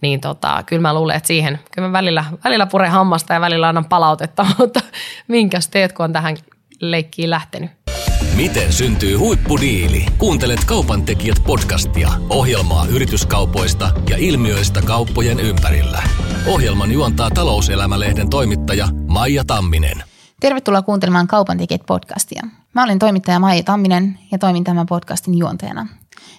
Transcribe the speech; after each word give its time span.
niin 0.00 0.20
tota, 0.20 0.62
kyllä 0.66 0.82
mä 0.82 0.94
luulen, 0.94 1.16
että 1.16 1.26
siihen, 1.26 1.58
kyllä 1.74 1.88
mä 1.88 1.92
välillä, 1.92 2.24
välillä 2.44 2.66
puren 2.66 2.90
hammasta 2.90 3.34
ja 3.34 3.40
välillä 3.40 3.68
annan 3.68 3.84
palautetta, 3.84 4.46
mutta 4.58 4.80
minkäs 5.28 5.68
teet, 5.68 5.92
kun 5.92 6.04
on 6.04 6.12
tähän 6.12 6.36
leikkiin 6.80 7.30
lähtenyt. 7.30 7.70
Miten 8.36 8.72
syntyy 8.72 9.16
huippudiili? 9.16 10.06
Kuuntelet 10.18 10.64
Kaupan 10.64 11.02
tekijät 11.02 11.38
podcastia, 11.46 12.08
ohjelmaa 12.30 12.86
yrityskaupoista 12.86 13.90
ja 14.10 14.16
ilmiöistä 14.16 14.82
kauppojen 14.82 15.40
ympärillä. 15.40 16.02
Ohjelman 16.46 16.92
juontaa 16.92 17.30
talouselämälehden 17.30 18.30
toimittaja 18.30 18.88
Maija 19.06 19.44
Tamminen. 19.44 20.07
Tervetuloa 20.40 20.82
kuuntelemaan 20.82 21.26
Kaupan 21.26 21.58
tekijät 21.58 21.86
podcastia. 21.86 22.42
Mä 22.74 22.84
olen 22.84 22.98
toimittaja 22.98 23.38
Maija 23.38 23.62
Tamminen 23.62 24.18
ja 24.32 24.38
toimin 24.38 24.64
tämän 24.64 24.86
podcastin 24.86 25.38
juontajana. 25.38 25.86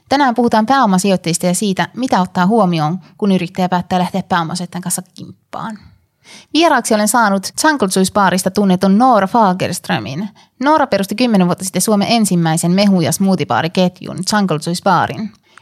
Tänään 0.10 0.36
puhutaan 0.36 0.66
pääomasijoittajista 0.66 1.46
ja 1.46 1.56
siitä, 1.56 1.88
mitä 1.96 2.22
ottaa 2.22 2.46
huomioon, 2.48 3.00
kun 3.18 3.32
yrittäjä 3.32 3.70
päättää 3.70 4.00
lähteä 4.00 4.24
pääomasijoittajan 4.24 4.82
kanssa 4.82 5.02
kimppaan. 5.16 5.80
Vieraaksi 6.54 6.96
olen 6.96 7.08
saanut 7.08 7.48
Jungle 7.64 7.88
tunnetun 8.54 8.98
Noora 8.98 9.28
Fagerströmin. 9.28 10.30
Noora 10.64 10.88
perusti 10.88 11.16
10 11.16 11.48
vuotta 11.48 11.64
sitten 11.64 11.82
Suomen 11.82 12.08
ensimmäisen 12.12 12.72
mehu- 12.72 13.02
ja 13.02 13.12
smoothie-baariketjun. 13.12 14.18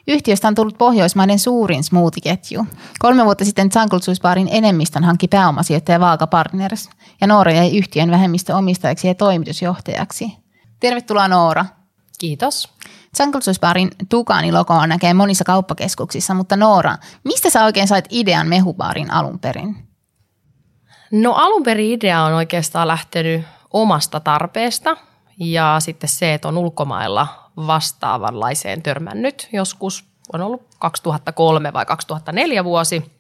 Yhtiöstä 0.07 0.47
on 0.47 0.55
tullut 0.55 0.77
Pohjoismaiden 0.77 1.39
suurin 1.39 1.83
smoothie-ketju. 1.83 2.67
Kolme 2.99 3.25
vuotta 3.25 3.45
sitten 3.45 3.69
Jungle 3.75 3.99
Baarin 4.21 4.47
enemmistön 4.51 5.03
hankki 5.03 5.27
pääomasijoittaja 5.27 5.99
Vaaka 5.99 6.27
Partners, 6.27 6.89
ja 7.21 7.27
Noora 7.27 7.51
jäi 7.51 7.77
yhtiön 7.77 8.11
vähemmistöomistajaksi 8.11 9.07
ja 9.07 9.15
toimitusjohtajaksi. 9.15 10.37
Tervetuloa 10.79 11.27
Noora. 11.27 11.65
Kiitos. 12.19 12.69
Jungle 13.19 13.41
Baarin 13.61 13.91
Tukani-logoa 14.09 14.87
näkee 14.87 15.13
monissa 15.13 15.43
kauppakeskuksissa, 15.43 16.33
mutta 16.33 16.57
Noora, 16.57 16.97
mistä 17.23 17.49
sä 17.49 17.65
oikein 17.65 17.87
sait 17.87 18.05
idean 18.09 18.47
mehubaarin 18.47 19.13
alun 19.13 19.39
perin? 19.39 19.87
No 21.11 21.33
alun 21.33 21.63
perin 21.63 21.91
idea 21.91 22.23
on 22.23 22.33
oikeastaan 22.33 22.87
lähtenyt 22.87 23.45
omasta 23.73 24.19
tarpeesta 24.19 24.97
ja 25.39 25.75
sitten 25.79 26.09
se, 26.09 26.33
että 26.33 26.47
on 26.47 26.57
ulkomailla 26.57 27.46
vastaavanlaiseen 27.57 28.83
törmännyt 28.83 29.49
joskus, 29.53 30.05
on 30.33 30.41
ollut 30.41 30.67
2003 30.79 31.73
vai 31.73 31.85
2004 31.85 32.63
vuosi, 32.63 33.11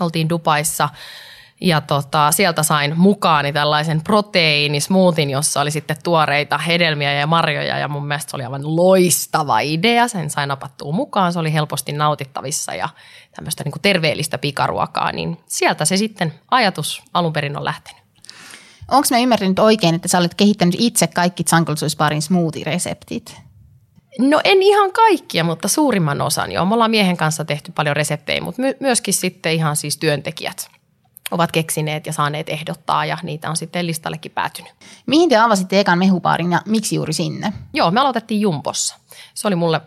oltiin 0.00 0.28
Dubaissa– 0.28 0.88
ja 1.60 1.80
tota, 1.80 2.32
sieltä 2.32 2.62
sain 2.62 2.98
mukaani 2.98 3.52
tällaisen 3.52 4.00
proteiinismootin, 4.04 5.30
jossa 5.30 5.60
oli 5.60 5.70
sitten 5.70 5.96
tuoreita 6.02 6.58
hedelmiä 6.58 7.12
ja 7.12 7.26
marjoja 7.26 7.78
ja 7.78 7.88
mun 7.88 8.06
mielestä 8.06 8.30
se 8.30 8.36
oli 8.36 8.44
aivan 8.44 8.76
loistava 8.76 9.60
idea. 9.60 10.08
Sen 10.08 10.30
sain 10.30 10.48
napattua 10.48 10.92
mukaan, 10.92 11.32
se 11.32 11.38
oli 11.38 11.52
helposti 11.52 11.92
nautittavissa 11.92 12.74
ja 12.74 12.88
tämmöistä 13.36 13.64
niin 13.64 13.72
kuin 13.72 13.82
terveellistä 13.82 14.38
pikaruokaa, 14.38 15.12
niin 15.12 15.38
sieltä 15.46 15.84
se 15.84 15.96
sitten 15.96 16.34
ajatus 16.50 17.02
alun 17.14 17.32
perin 17.32 17.56
on 17.56 17.64
lähtenyt. 17.64 18.02
Onko 18.88 19.08
mä 19.10 19.18
ymmärtänyt 19.18 19.58
oikein, 19.58 19.94
että 19.94 20.08
sä 20.08 20.18
olet 20.18 20.34
kehittänyt 20.34 20.74
itse 20.78 21.06
kaikki 21.06 21.44
Barin 21.98 22.22
smoothie-reseptit? 22.22 23.49
No 24.18 24.40
en 24.44 24.62
ihan 24.62 24.92
kaikkia, 24.92 25.44
mutta 25.44 25.68
suurimman 25.68 26.20
osan 26.20 26.52
joo. 26.52 26.64
Me 26.64 26.74
ollaan 26.74 26.90
miehen 26.90 27.16
kanssa 27.16 27.44
tehty 27.44 27.72
paljon 27.72 27.96
reseptejä, 27.96 28.40
mutta 28.40 28.62
my- 28.62 28.76
myöskin 28.80 29.14
sitten 29.14 29.52
ihan 29.52 29.76
siis 29.76 29.96
työntekijät– 29.96 30.66
ovat 31.30 31.52
keksineet 31.52 32.06
ja 32.06 32.12
saaneet 32.12 32.48
ehdottaa 32.48 33.04
ja 33.04 33.18
niitä 33.22 33.50
on 33.50 33.56
sitten 33.56 33.86
listallekin 33.86 34.32
päätynyt. 34.32 34.72
Mihin 35.06 35.28
te 35.28 35.36
avasitte 35.36 35.80
ekan 35.80 35.98
mehupaarin 35.98 36.52
ja 36.52 36.62
miksi 36.66 36.94
juuri 36.94 37.12
sinne? 37.12 37.52
Joo, 37.72 37.90
me 37.90 38.00
aloitettiin 38.00 38.40
Jumpossa. 38.40 38.96
Se 39.34 39.48
oli 39.48 39.54
mulle 39.54 39.80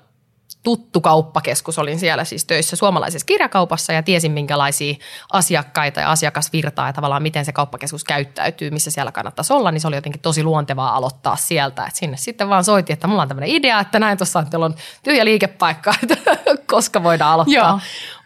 tuttu 0.63 1.01
kauppakeskus. 1.01 1.79
Olin 1.79 1.99
siellä 1.99 2.23
siis 2.23 2.45
töissä 2.45 2.75
suomalaisessa 2.75 3.25
kirjakaupassa 3.25 3.93
ja 3.93 4.03
tiesin 4.03 4.31
minkälaisia 4.31 4.95
asiakkaita 5.31 5.99
ja 5.99 6.11
asiakasvirtaa 6.11 6.87
ja 6.87 6.93
tavallaan 6.93 7.23
miten 7.23 7.45
se 7.45 7.51
kauppakeskus 7.51 8.03
käyttäytyy, 8.03 8.71
missä 8.71 8.91
siellä 8.91 9.11
kannattaisi 9.11 9.53
olla, 9.53 9.71
niin 9.71 9.81
se 9.81 9.87
oli 9.87 9.95
jotenkin 9.95 10.21
tosi 10.21 10.43
luontevaa 10.43 10.95
aloittaa 10.95 11.35
sieltä. 11.35 11.85
Et 11.85 11.95
sinne 11.95 12.17
sitten 12.17 12.49
vaan 12.49 12.63
soitti, 12.63 12.93
että 12.93 13.07
mulla 13.07 13.21
on 13.21 13.27
tämmöinen 13.27 13.49
idea, 13.49 13.79
että 13.79 13.99
näin 13.99 14.17
tuossa 14.17 14.39
että 14.39 14.59
on 14.59 14.75
tyhjä 15.03 15.25
liikepaikka, 15.25 15.93
että 16.03 16.17
koska 16.65 17.03
voidaan 17.03 17.31
aloittaa. 17.31 17.69
Joo. 17.69 17.79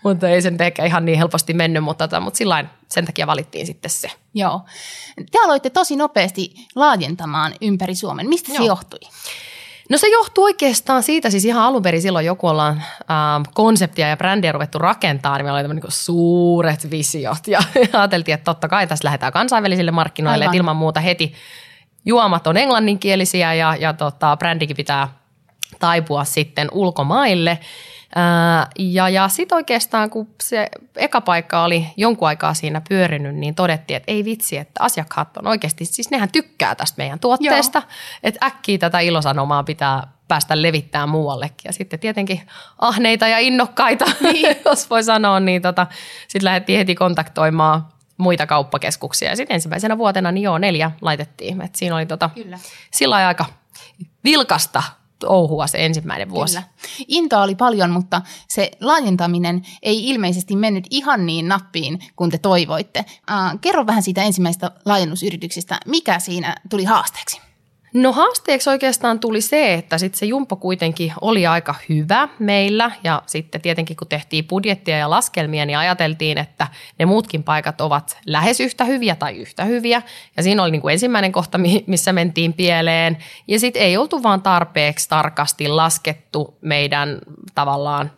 Mutta 0.04 0.30
ei 0.30 0.42
sen 0.42 0.58
ehkä 0.60 0.86
ihan 0.86 1.06
niin 1.06 1.18
helposti 1.18 1.54
mennyt, 1.54 1.84
mutta, 1.84 2.08
tota, 2.08 2.20
mutta 2.20 2.38
sillain, 2.38 2.70
sen 2.90 3.06
takia 3.06 3.28
valittiin 3.28 3.66
sitten 3.66 3.92
se. 3.92 4.12
Joo. 4.34 4.62
Te 5.32 5.40
aloitte 5.44 5.70
tosi 5.70 5.96
nopeasti 5.96 6.54
laajentamaan 6.76 7.54
ympäri 7.62 7.96
Suomen. 7.96 8.30
Mistä 8.30 8.52
Joo. 8.52 8.58
se 8.58 8.68
johtui? 8.68 9.00
No 9.90 9.98
se 9.98 10.08
johtuu 10.08 10.44
oikeastaan 10.44 11.04
siitä, 11.04 11.30
siis 11.30 11.46
ihan 11.46 11.64
alun 11.64 11.82
perin 11.82 12.02
silloin 12.02 12.26
joku 12.26 12.48
ollaan 12.48 12.84
ähm, 13.12 13.44
konseptia 13.54 14.08
ja 14.08 14.18
brändiä 14.18 14.52
ruvettu 14.52 14.80
rakentaa, 14.80 15.38
niin 15.38 15.46
meillä 15.46 15.60
oli 15.60 15.74
niin 15.74 15.84
suuret 15.88 16.92
visiot. 16.92 17.48
Ja 17.48 17.60
ajateltiin, 17.94 18.36
että 18.36 18.46
totta 18.46 18.68
kai 18.68 18.88
tässä 18.88 19.06
lähdetään 19.06 19.34
kansainvälisille 19.34 19.92
markkinoille, 19.92 20.46
että 20.46 20.58
ilman 20.58 20.76
muuta 20.76 21.00
heti 21.00 21.34
juomat 22.06 22.48
on 22.48 22.58
englanninkielisiä 22.58 23.54
ja, 23.54 23.76
ja 23.80 23.94
tota, 23.94 24.38
brändikin 24.38 24.76
pitää 24.76 25.08
taipua 25.80 26.24
sitten 26.24 26.68
ulkomaille– 26.72 27.60
ja, 28.80 29.10
ja 29.10 29.28
sitten 29.28 29.56
oikeastaan, 29.56 30.10
kun 30.10 30.28
se 30.44 30.70
eka 30.96 31.22
paikka 31.22 31.64
oli 31.64 31.88
jonkun 31.98 32.28
aikaa 32.28 32.54
siinä 32.54 32.82
pyörinyt, 32.90 33.36
niin 33.36 33.56
todettiin, 33.56 33.98
että 33.98 34.12
ei 34.12 34.26
vitsi, 34.26 34.58
että 34.58 34.84
asiakkaat 34.84 35.38
on 35.38 35.48
oikeasti, 35.48 35.86
siis 35.86 36.12
nehän 36.12 36.32
tykkää 36.32 36.76
tästä 36.76 36.98
meidän 36.98 37.20
tuotteesta, 37.20 37.80
Joo. 37.80 37.92
että 38.24 38.46
äkkiä 38.46 38.78
tätä 38.78 39.00
ilosanomaa 39.00 39.64
pitää 39.64 40.08
päästä 40.28 40.62
levittämään 40.62 41.10
muuallekin. 41.10 41.66
Ja 41.66 41.74
sitten 41.74 42.00
tietenkin 42.00 42.42
ahneita 42.80 43.28
ja 43.28 43.40
innokkaita, 43.40 44.06
niin. 44.22 44.58
jos 44.66 44.90
voi 44.90 45.04
sanoa, 45.04 45.40
niin 45.40 45.62
tota, 45.62 45.88
sitten 46.28 46.46
lähdettiin 46.46 46.78
heti 46.78 46.96
kontaktoimaan 46.96 47.88
muita 48.18 48.48
kauppakeskuksia. 48.48 49.30
Ja 49.30 49.36
sitten 49.36 49.56
ensimmäisenä 49.56 49.98
vuotena, 49.98 50.32
niin 50.32 50.44
joo, 50.44 50.58
neljä 50.58 50.92
laitettiin. 51.02 51.62
Et 51.62 51.76
siinä 51.76 51.96
oli 51.96 52.06
tota, 52.06 52.30
Kyllä. 52.36 52.60
sillä 52.92 53.16
aika 53.16 53.46
vilkasta 54.24 54.84
touhua 55.20 55.68
se 55.68 55.86
ensimmäinen 55.86 56.30
vuosi. 56.30 56.56
Kyllä. 56.56 56.68
Intoa 57.08 57.44
oli 57.44 57.56
paljon, 57.56 57.92
mutta 57.92 58.22
se 58.48 58.72
laajentaminen 58.82 59.62
ei 59.82 60.10
ilmeisesti 60.10 60.56
mennyt 60.56 60.88
ihan 60.90 61.26
niin 61.26 61.48
nappiin 61.48 62.00
kuin 62.16 62.32
te 62.32 62.38
toivoitte. 62.38 63.06
Äh, 63.32 63.60
kerro 63.62 63.88
vähän 63.88 64.04
siitä 64.04 64.24
ensimmäisestä 64.24 64.72
laajennusyrityksestä. 64.86 65.80
Mikä 65.86 66.20
siinä 66.20 66.56
tuli 66.70 66.84
haasteeksi? 66.84 67.47
No 68.02 68.14
haasteeksi 68.14 68.70
oikeastaan 68.70 69.20
tuli 69.20 69.42
se, 69.42 69.74
että 69.74 69.98
sitten 69.98 70.20
se 70.20 70.26
jumpo 70.26 70.56
kuitenkin 70.56 71.14
oli 71.22 71.48
aika 71.48 71.76
hyvä 71.90 72.28
meillä. 72.40 72.92
Ja 73.04 73.22
sitten 73.26 73.62
tietenkin 73.62 73.98
kun 73.98 74.08
tehtiin 74.08 74.48
budjettia 74.48 74.98
ja 74.98 75.10
laskelmia, 75.10 75.66
niin 75.66 75.78
ajateltiin, 75.78 76.38
että 76.38 76.68
ne 77.00 77.06
muutkin 77.06 77.44
paikat 77.44 77.82
ovat 77.82 78.18
lähes 78.26 78.60
yhtä 78.60 78.84
hyviä 78.84 79.16
tai 79.16 79.36
yhtä 79.38 79.64
hyviä. 79.64 80.02
Ja 80.38 80.44
siinä 80.44 80.64
oli 80.64 80.72
niin 80.72 80.82
kuin 80.82 80.92
ensimmäinen 80.92 81.32
kohta, 81.32 81.60
missä 81.88 82.14
mentiin 82.14 82.54
pieleen. 82.54 83.18
Ja 83.48 83.60
sitten 83.60 83.82
ei 83.82 83.98
oltu 83.98 84.24
vaan 84.24 84.42
tarpeeksi 84.42 85.10
tarkasti 85.10 85.68
laskettu 85.68 86.58
meidän 86.62 87.20
tavallaan– 87.56 88.12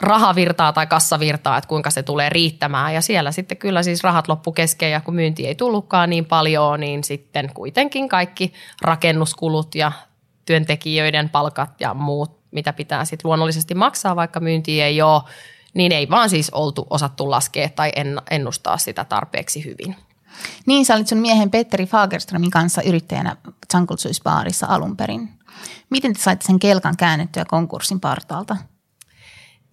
rahavirtaa 0.00 0.72
tai 0.72 0.86
kassavirtaa, 0.86 1.58
että 1.58 1.68
kuinka 1.68 1.90
se 1.90 2.02
tulee 2.02 2.28
riittämään. 2.28 2.94
Ja 2.94 3.00
siellä 3.00 3.32
sitten 3.32 3.58
kyllä 3.58 3.82
siis 3.82 4.04
rahat 4.04 4.28
loppu 4.28 4.52
kesken 4.52 4.90
ja 4.90 5.00
kun 5.00 5.14
myynti 5.14 5.46
ei 5.46 5.54
tullutkaan 5.54 6.10
niin 6.10 6.24
paljon, 6.24 6.80
niin 6.80 7.04
sitten 7.04 7.50
kuitenkin 7.54 8.08
kaikki 8.08 8.52
rakennuskulut 8.82 9.74
ja 9.74 9.92
työntekijöiden 10.44 11.28
palkat 11.28 11.80
ja 11.80 11.94
muut, 11.94 12.40
mitä 12.50 12.72
pitää 12.72 13.04
sitten 13.04 13.28
luonnollisesti 13.28 13.74
maksaa, 13.74 14.16
vaikka 14.16 14.40
myynti 14.40 14.82
ei 14.82 15.02
ole, 15.02 15.22
niin 15.74 15.92
ei 15.92 16.10
vaan 16.10 16.30
siis 16.30 16.50
oltu 16.50 16.86
osattu 16.90 17.30
laskea 17.30 17.68
tai 17.68 17.92
ennustaa 18.30 18.78
sitä 18.78 19.04
tarpeeksi 19.04 19.64
hyvin. 19.64 19.96
Niin, 20.66 20.84
sä 20.84 20.94
olit 20.94 21.08
sun 21.08 21.18
miehen 21.18 21.50
Petteri 21.50 21.86
Fagerströmin 21.86 22.50
kanssa 22.50 22.82
yrittäjänä 22.82 23.36
Jungle 23.74 23.96
Baarissa 24.24 24.66
alun 24.66 24.96
perin. 24.96 25.28
Miten 25.90 26.12
te 26.12 26.20
saitte 26.20 26.46
sen 26.46 26.58
kelkan 26.58 26.96
käännettyä 26.96 27.44
konkurssin 27.44 28.00
partaalta? 28.00 28.56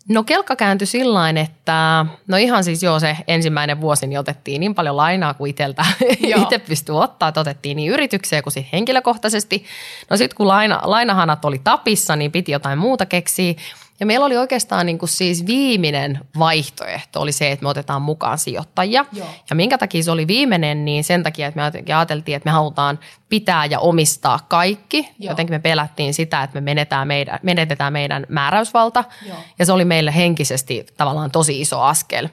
No 0.10 0.24
kelkka 0.24 0.56
kääntyi 0.56 0.88
sillä 0.88 1.30
että 1.30 2.06
no 2.28 2.38
ihan 2.38 2.64
siis 2.64 2.84
joo 2.84 3.00
se 3.00 3.18
ensimmäinen 3.28 3.82
vuosi 3.82 4.08
niin 4.08 4.20
otettiin 4.20 4.60
niin 4.60 4.76
paljon 4.76 4.98
lainaa 4.98 5.34
kuin 5.34 5.50
itseltä 5.50 5.86
itse 6.42 6.60
pystyi 6.60 6.96
ottaa, 6.96 7.30
että 7.30 7.42
otettiin 7.42 7.76
niin 7.76 7.92
yrityksiä 7.92 8.42
kuin 8.42 8.54
sitten 8.54 8.70
henkilökohtaisesti. 8.74 9.66
No 10.10 10.18
sitten 10.18 10.38
kun 10.38 10.48
laina, 10.48 10.80
lainahanat 10.84 11.46
oli 11.46 11.62
tapissa, 11.64 12.16
niin 12.16 12.32
piti 12.32 12.52
jotain 12.52 12.80
muuta 12.80 13.06
keksiä. 13.06 13.54
Ja 14.00 14.06
meillä 14.06 14.26
oli 14.26 14.38
oikeastaan 14.38 14.86
niin 14.86 14.98
kuin 14.98 15.10
siis 15.10 15.46
viimeinen 15.46 16.20
vaihtoehto 16.40 17.22
oli 17.22 17.32
se, 17.32 17.52
että 17.52 17.64
me 17.64 17.70
otetaan 17.70 18.02
mukaan 18.02 18.38
sijoittajia. 18.38 19.06
Joo. 19.14 19.28
Ja 19.50 19.56
minkä 19.56 19.78
takia 19.78 20.04
se 20.04 20.12
oli 20.12 20.28
viimeinen, 20.28 20.86
niin 20.86 21.04
sen 21.04 21.24
takia, 21.24 21.48
että 21.48 21.72
me 21.86 21.94
ajateltiin, 21.94 22.36
että 22.36 22.48
me 22.48 22.52
halutaan 22.52 23.00
pitää 23.30 23.66
ja 23.66 23.80
omistaa 23.80 24.40
kaikki. 24.48 24.98
Joo. 24.98 25.32
Jotenkin 25.32 25.54
me 25.54 25.60
pelättiin 25.60 26.14
sitä, 26.14 26.44
että 26.44 26.56
me 26.56 26.62
menetään 26.62 27.08
meidän, 27.08 27.40
menetetään 27.44 27.94
meidän 27.94 28.26
määräysvalta. 28.30 29.04
Joo. 29.28 29.38
Ja 29.60 29.66
se 29.66 29.72
oli 29.72 29.86
meille 29.86 30.16
henkisesti 30.16 30.86
tavallaan 30.98 31.32
tosi 31.32 31.62
iso 31.62 31.82
askel. 31.82 32.30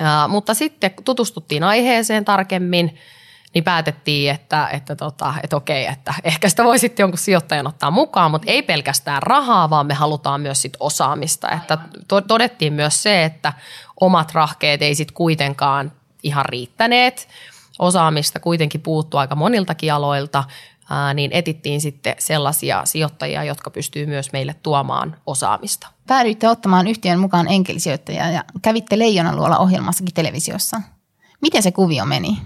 Uh, 0.00 0.30
mutta 0.30 0.54
sitten 0.54 0.90
tutustuttiin 1.04 1.64
aiheeseen 1.64 2.24
tarkemmin– 2.24 2.94
niin 3.54 3.64
päätettiin, 3.64 4.30
että, 4.30 4.68
että, 4.68 4.96
tota, 4.96 5.34
että 5.42 5.56
okei, 5.56 5.86
että 5.86 6.14
ehkä 6.24 6.48
sitä 6.48 6.64
voi 6.64 6.78
sitten 6.78 7.04
jonkun 7.04 7.18
sijoittajan 7.18 7.66
ottaa 7.66 7.90
mukaan, 7.90 8.30
mutta 8.30 8.50
ei 8.50 8.62
pelkästään 8.62 9.22
rahaa, 9.22 9.70
vaan 9.70 9.86
me 9.86 9.94
halutaan 9.94 10.40
myös 10.40 10.62
sit 10.62 10.76
osaamista. 10.80 11.50
Että 11.50 11.78
todettiin 12.28 12.72
myös 12.72 13.02
se, 13.02 13.24
että 13.24 13.52
omat 14.00 14.32
rahkeet 14.32 14.82
ei 14.82 14.94
sitten 14.94 15.14
kuitenkaan 15.14 15.92
ihan 16.22 16.44
riittäneet. 16.44 17.28
Osaamista 17.78 18.40
kuitenkin 18.40 18.80
puuttuu 18.80 19.20
aika 19.20 19.34
moniltakin 19.34 19.92
aloilta, 19.92 20.44
niin 21.14 21.32
etittiin 21.32 21.80
sitten 21.80 22.14
sellaisia 22.18 22.82
sijoittajia, 22.84 23.44
jotka 23.44 23.70
pystyy 23.70 24.06
myös 24.06 24.32
meille 24.32 24.54
tuomaan 24.62 25.16
osaamista. 25.26 25.88
Päädyitte 26.06 26.48
ottamaan 26.48 26.86
yhtiön 26.86 27.18
mukaan 27.18 27.48
enkelisijoittajia 27.48 28.30
ja 28.30 28.44
kävitte 28.62 28.98
Leijonaluola 28.98 29.58
ohjelmassakin 29.58 30.14
televisiossa. 30.14 30.80
Miten 31.40 31.62
se 31.62 31.72
kuvio 31.72 32.04
meni? 32.04 32.38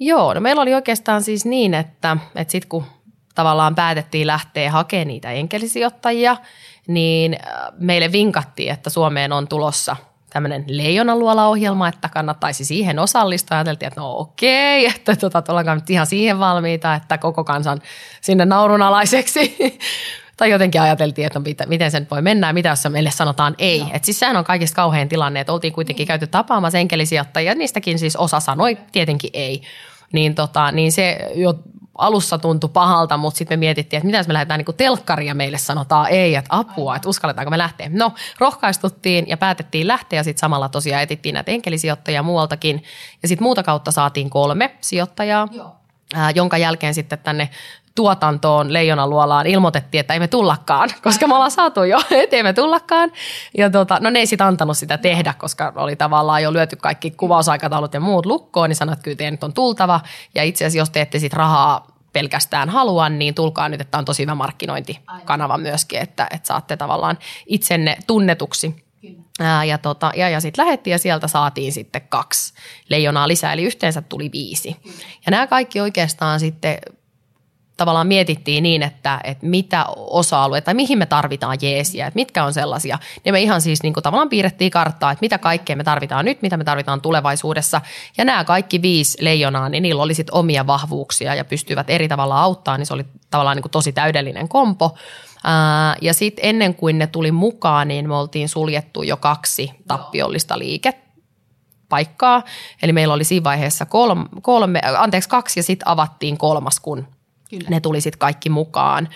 Joo, 0.00 0.34
no 0.34 0.40
meillä 0.40 0.62
oli 0.62 0.74
oikeastaan 0.74 1.22
siis 1.22 1.44
niin, 1.44 1.74
että, 1.74 2.16
että 2.34 2.52
sitten 2.52 2.68
kun 2.68 2.84
tavallaan 3.34 3.74
päätettiin 3.74 4.26
lähteä 4.26 4.70
hakemaan 4.70 5.08
niitä 5.08 5.30
enkelisijoittajia, 5.30 6.36
niin 6.86 7.36
meille 7.78 8.12
vinkattiin, 8.12 8.72
että 8.72 8.90
Suomeen 8.90 9.32
on 9.32 9.48
tulossa– 9.48 9.96
tämmöinen 10.30 10.64
leijonaluola-ohjelma, 10.66 11.88
että 11.88 12.08
kannattaisi 12.08 12.64
siihen 12.64 12.98
osallistua. 12.98 13.56
Ajateltiin, 13.56 13.86
että 13.86 14.00
no 14.00 14.18
okei, 14.18 14.86
että 14.86 15.16
tota, 15.16 15.42
ollaanko 15.48 15.74
nyt 15.74 15.90
ihan 15.90 16.06
siihen 16.06 16.38
valmiita, 16.38 16.94
että 16.94 17.18
koko 17.18 17.44
kansan 17.44 17.80
sinne 18.20 18.44
naurunalaiseksi. 18.44 19.56
Tai 20.40 20.50
jotenkin 20.50 20.80
ajateltiin, 20.80 21.26
että 21.26 21.38
no, 21.38 21.44
miten 21.66 21.90
se 21.90 22.00
nyt 22.00 22.10
voi 22.10 22.22
mennä 22.22 22.46
ja 22.46 22.52
mitä 22.52 22.68
jos 22.68 22.88
meille 22.88 23.10
sanotaan 23.10 23.54
ei. 23.58 23.84
Että 23.92 24.06
siis 24.06 24.18
sehän 24.18 24.36
on 24.36 24.44
kaikista 24.44 24.76
kauhean 24.76 25.08
tilanne, 25.08 25.40
että 25.40 25.52
oltiin 25.52 25.72
kuitenkin 25.72 26.06
käyty 26.06 26.26
tapaamassa 26.26 26.78
enkelisijoittajia 26.78 27.50
ja 27.50 27.54
niistäkin 27.54 27.98
siis 27.98 28.16
osa 28.16 28.40
sanoi 28.40 28.78
tietenkin 28.92 29.30
ei. 29.32 29.62
Niin, 30.12 30.34
tota, 30.34 30.72
niin 30.72 30.92
se 30.92 31.30
jo 31.34 31.54
alussa 31.98 32.38
tuntui 32.38 32.70
pahalta, 32.72 33.16
mutta 33.16 33.38
sitten 33.38 33.58
me 33.58 33.60
mietittiin, 33.60 33.98
että 33.98 34.06
mitä 34.06 34.18
jos 34.18 34.28
me 34.28 34.34
lähdetään 34.34 34.58
niin 34.66 34.76
telkkaria 34.76 35.34
meille 35.34 35.58
sanotaan 35.58 36.08
ei, 36.08 36.34
että 36.34 36.56
apua, 36.56 36.96
että 36.96 37.08
uskalletaanko 37.08 37.50
me 37.50 37.58
lähteä. 37.58 37.90
No, 37.92 38.12
rohkaistuttiin 38.38 39.28
ja 39.28 39.36
päätettiin 39.36 39.88
lähteä 39.88 40.18
ja 40.18 40.24
sitten 40.24 40.40
samalla 40.40 40.68
tosiaan 40.68 41.02
etittiin 41.02 41.34
näitä 41.34 41.50
enkelisijoittajia 41.50 42.22
muualtakin. 42.22 42.82
Ja 43.22 43.28
sitten 43.28 43.44
muuta 43.44 43.62
kautta 43.62 43.90
saatiin 43.90 44.30
kolme 44.30 44.76
sijoittajaa. 44.80 45.48
Joo. 45.52 45.76
jonka 46.34 46.58
jälkeen 46.58 46.94
sitten 46.94 47.18
tänne 47.18 47.50
tuotantoon 48.00 48.72
Leijonaluolaan 48.72 49.46
ilmoitettiin, 49.46 50.00
että 50.00 50.14
ei 50.14 50.20
me 50.20 50.28
tullakaan, 50.28 50.90
koska 51.02 51.26
me 51.26 51.34
ollaan 51.34 51.50
saatu 51.50 51.82
jo, 51.82 52.00
että 52.22 52.36
ei 52.36 52.42
me 52.42 52.52
tullakaan. 52.52 53.12
Ja 53.58 53.70
tota, 53.70 53.98
no 54.00 54.10
ne 54.10 54.18
ei 54.18 54.26
sitten 54.26 54.46
antanut 54.46 54.76
sitä 54.76 54.98
tehdä, 54.98 55.34
koska 55.38 55.72
oli 55.76 55.96
tavallaan 55.96 56.42
jo 56.42 56.52
lyöty 56.52 56.76
kaikki 56.76 57.10
kuvausaikataulut 57.10 57.94
ja 57.94 58.00
muut 58.00 58.26
lukkoon, 58.26 58.70
niin 58.70 58.76
sanoit, 58.76 58.98
että 58.98 59.04
kyllä 59.04 59.16
teidän 59.16 59.34
nyt 59.34 59.44
on 59.44 59.52
tultava. 59.52 60.00
Ja 60.34 60.42
itse 60.42 60.64
asiassa, 60.64 60.78
jos 60.78 60.90
te 60.90 61.00
ette 61.00 61.18
sitten 61.18 61.36
rahaa 61.36 61.86
pelkästään 62.12 62.68
halua, 62.68 63.08
niin 63.08 63.34
tulkaa 63.34 63.68
nyt, 63.68 63.80
että 63.80 63.98
on 63.98 64.04
tosi 64.04 64.22
hyvä 64.22 64.34
markkinointikanava 64.34 65.58
myöskin, 65.58 66.00
että, 66.00 66.26
että 66.30 66.46
saatte 66.46 66.76
tavallaan 66.76 67.18
itsenne 67.46 67.96
tunnetuksi. 68.06 68.84
Ää, 69.40 69.64
ja 69.64 69.78
tota, 69.78 70.12
ja, 70.16 70.28
ja 70.28 70.40
sitten 70.40 70.64
lähettiin 70.64 70.92
ja 70.92 70.98
sieltä 70.98 71.28
saatiin 71.28 71.72
sitten 71.72 72.02
kaksi 72.08 72.54
leijonaa 72.88 73.28
lisää, 73.28 73.52
eli 73.52 73.64
yhteensä 73.64 74.02
tuli 74.02 74.30
viisi. 74.32 74.76
Ja 75.26 75.30
nämä 75.30 75.46
kaikki 75.46 75.80
oikeastaan 75.80 76.40
sitten 76.40 76.78
tavallaan 77.80 78.06
mietittiin 78.06 78.62
niin, 78.62 78.82
että, 78.82 79.20
että 79.24 79.46
mitä 79.46 79.84
osa-alueita 79.96 80.64
tai 80.64 80.74
mihin 80.74 80.98
me 80.98 81.06
tarvitaan 81.06 81.58
jeesiä, 81.62 82.06
että 82.06 82.18
mitkä 82.18 82.44
on 82.44 82.54
sellaisia. 82.54 82.98
Ja 83.24 83.32
me 83.32 83.40
ihan 83.40 83.60
siis 83.60 83.82
niin 83.82 83.94
kuin 83.94 84.02
tavallaan 84.02 84.28
piirrettiin 84.28 84.70
karttaa, 84.70 85.10
että 85.10 85.22
mitä 85.22 85.38
kaikkea 85.38 85.76
me 85.76 85.84
tarvitaan 85.84 86.24
nyt, 86.24 86.42
mitä 86.42 86.56
me 86.56 86.64
tarvitaan 86.64 87.00
tulevaisuudessa. 87.00 87.80
Ja 88.18 88.24
nämä 88.24 88.44
kaikki 88.44 88.82
viisi 88.82 89.18
leijonaa, 89.20 89.68
niin 89.68 89.82
niillä 89.82 90.02
oli 90.02 90.14
sitten 90.14 90.34
omia 90.34 90.66
vahvuuksia 90.66 91.34
ja 91.34 91.44
pystyivät 91.44 91.90
eri 91.90 92.08
tavalla 92.08 92.42
auttaa, 92.42 92.78
niin 92.78 92.86
se 92.86 92.94
oli 92.94 93.04
tavallaan 93.30 93.56
niin 93.56 93.62
kuin 93.62 93.72
tosi 93.72 93.92
täydellinen 93.92 94.48
kompo. 94.48 94.96
ja 96.00 96.14
sitten 96.14 96.44
ennen 96.44 96.74
kuin 96.74 96.98
ne 96.98 97.06
tuli 97.06 97.32
mukaan, 97.32 97.88
niin 97.88 98.08
me 98.08 98.16
oltiin 98.16 98.48
suljettu 98.48 99.02
jo 99.02 99.16
kaksi 99.16 99.70
tappiollista 99.88 100.58
liikettä 100.58 101.10
paikkaa. 101.88 102.42
Eli 102.82 102.92
meillä 102.92 103.14
oli 103.14 103.24
siinä 103.24 103.44
vaiheessa 103.44 103.86
kolme, 103.86 104.24
kolme 104.42 104.80
anteeksi 104.98 105.28
kaksi 105.28 105.58
ja 105.60 105.64
sitten 105.64 105.88
avattiin 105.88 106.38
kolmas, 106.38 106.80
kun 106.80 107.06
Kyllä. 107.50 107.68
ne 107.70 107.80
tuli 107.80 108.00
sitten 108.00 108.18
kaikki 108.18 108.50
mukaan. 108.50 109.08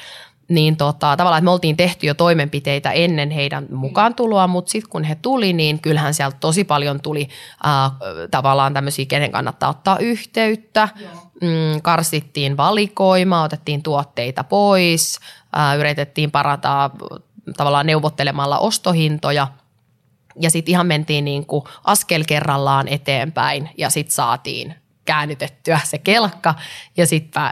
Niin 0.48 0.76
tota, 0.76 1.16
tavallaan, 1.16 1.38
että 1.38 1.44
me 1.44 1.50
oltiin 1.50 1.76
tehty 1.76 2.06
jo 2.06 2.14
toimenpiteitä 2.14 2.92
ennen 2.92 3.30
heidän 3.30 3.66
mukaan 3.72 4.14
tuloa, 4.14 4.46
mutta 4.46 4.70
sitten 4.70 4.90
kun 4.90 5.04
he 5.04 5.14
tuli, 5.14 5.52
niin 5.52 5.80
kyllähän 5.80 6.14
sieltä 6.14 6.36
tosi 6.40 6.64
paljon 6.64 7.00
tuli 7.00 7.28
äh, 7.66 7.92
tavallaan 8.30 8.74
tämmöisiä, 8.74 9.06
kenen 9.06 9.32
kannattaa 9.32 9.70
ottaa 9.70 9.98
yhteyttä. 9.98 10.88
Mm, 11.40 11.82
karsittiin 11.82 12.56
valikoimaa, 12.56 13.44
otettiin 13.44 13.82
tuotteita 13.82 14.44
pois, 14.44 15.18
äh, 15.58 15.78
yritettiin 15.78 16.30
parantaa 16.30 16.90
tavallaan 17.56 17.86
neuvottelemalla 17.86 18.58
ostohintoja– 18.58 19.48
ja 20.40 20.50
sitten 20.50 20.72
ihan 20.72 20.86
mentiin 20.86 21.24
niin 21.24 21.46
kuin 21.46 21.64
askel 21.84 22.24
kerrallaan 22.26 22.88
eteenpäin 22.88 23.70
ja 23.78 23.90
sitten 23.90 24.14
saatiin 24.14 24.74
käännytettyä 25.04 25.80
se 25.84 25.98
kelkka 25.98 26.54
ja 26.96 27.06
sitten 27.06 27.42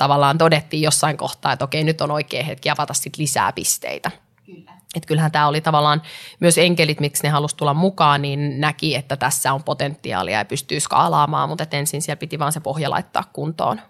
tavallaan 0.00 0.38
todettiin 0.38 0.82
jossain 0.82 1.16
kohtaa, 1.16 1.52
että 1.52 1.64
okei, 1.64 1.84
nyt 1.84 2.00
on 2.00 2.10
oikea 2.10 2.44
hetki 2.44 2.70
avata 2.70 2.94
sit 2.94 3.18
lisää 3.18 3.52
pisteitä. 3.52 4.10
Kyllä. 4.46 4.72
Et 4.94 5.06
kyllähän 5.06 5.32
tämä 5.32 5.48
oli 5.48 5.60
tavallaan 5.60 6.02
myös 6.40 6.58
enkelit, 6.58 7.00
miksi 7.00 7.22
ne 7.22 7.28
halusi 7.28 7.56
tulla 7.56 7.74
mukaan, 7.74 8.22
niin 8.22 8.60
näki, 8.60 8.94
että 8.94 9.16
tässä 9.16 9.52
on 9.52 9.62
potentiaalia 9.62 10.38
ja 10.38 10.44
pystyy 10.44 10.80
skaalaamaan, 10.80 11.48
mutta 11.48 11.66
ensin 11.70 12.02
siellä 12.02 12.18
piti 12.18 12.38
vaan 12.38 12.52
se 12.52 12.60
pohja 12.60 12.90
laittaa 12.90 13.24
kuntoon. 13.32 13.80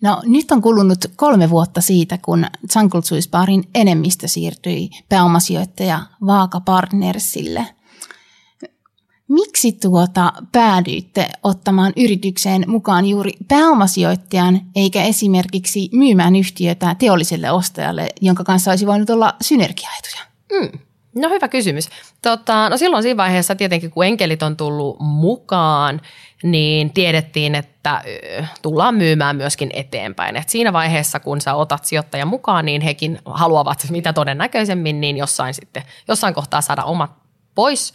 No 0.00 0.22
nyt 0.24 0.50
on 0.50 0.62
kulunut 0.62 0.98
kolme 1.16 1.50
vuotta 1.50 1.80
siitä, 1.80 2.18
kun 2.22 2.46
Jungle 2.76 3.00
enemmistö 3.74 4.28
siirtyi 4.28 4.90
pääomasijoittaja 5.08 6.00
Vaaka 6.26 6.60
Partnersille– 6.60 7.66
Miksi 9.32 9.72
tuota 9.72 10.32
päädyitte 10.52 11.28
ottamaan 11.42 11.92
yritykseen 11.96 12.64
mukaan 12.66 13.06
juuri 13.06 13.32
pääomasijoittajan 13.48 14.60
eikä 14.76 15.02
esimerkiksi 15.02 15.88
myymään 15.92 16.36
yhtiötä 16.36 16.96
teolliselle 16.98 17.50
ostajalle, 17.50 18.08
jonka 18.20 18.44
kanssa 18.44 18.70
olisi 18.70 18.86
voinut 18.86 19.10
olla 19.10 19.34
synergiaetuja? 19.40 20.22
Mm. 20.52 20.78
No 21.14 21.28
hyvä 21.28 21.48
kysymys. 21.48 21.88
Tota, 22.22 22.68
no 22.68 22.76
silloin 22.76 23.02
siinä 23.02 23.16
vaiheessa 23.16 23.54
tietenkin, 23.54 23.90
kun 23.90 24.06
enkelit 24.06 24.42
on 24.42 24.56
tullut 24.56 24.96
mukaan, 25.00 26.00
niin 26.42 26.92
tiedettiin, 26.92 27.54
että 27.54 28.02
tullaan 28.62 28.94
myymään 28.94 29.36
myöskin 29.36 29.70
eteenpäin. 29.72 30.36
Et 30.36 30.48
siinä 30.48 30.72
vaiheessa, 30.72 31.20
kun 31.20 31.40
sä 31.40 31.54
otat 31.54 31.84
sijoittajan 31.84 32.28
mukaan, 32.28 32.64
niin 32.64 32.80
hekin 32.80 33.18
haluavat 33.24 33.86
mitä 33.90 34.12
todennäköisemmin, 34.12 35.00
niin 35.00 35.16
jossain, 35.16 35.54
sitten, 35.54 35.82
jossain 36.08 36.34
kohtaa 36.34 36.60
saada 36.60 36.84
omat 36.84 37.10
pois– 37.54 37.92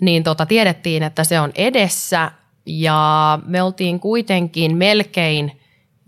niin 0.00 0.24
tota, 0.24 0.46
tiedettiin, 0.46 1.02
että 1.02 1.24
se 1.24 1.40
on 1.40 1.52
edessä. 1.54 2.30
Ja 2.66 3.38
me 3.46 3.62
oltiin 3.62 4.00
kuitenkin 4.00 4.76
melkein 4.76 5.60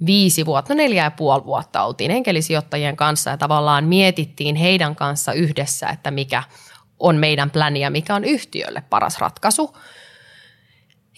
viisi 0.07 0.47
vuotta, 0.47 0.75
neljä 0.75 1.05
ja 1.05 1.11
puoli 1.11 1.45
vuotta 1.45 1.85
oltiin 1.85 2.11
enkelisijoittajien 2.11 2.97
kanssa. 2.97 3.31
Ja 3.31 3.37
tavallaan 3.37 3.85
mietittiin 3.85 4.57
heidän 4.57 4.97
kanssa 4.97 5.33
yhdessä, 5.33 5.89
että 5.89 6.11
mikä 6.11 6.43
on 6.99 7.17
meidän 7.17 7.51
pläni 7.51 7.81
ja 7.81 7.91
mikä 7.91 8.15
on 8.15 8.25
yhtiölle 8.25 8.83
paras 8.91 9.19
ratkaisu. 9.19 9.77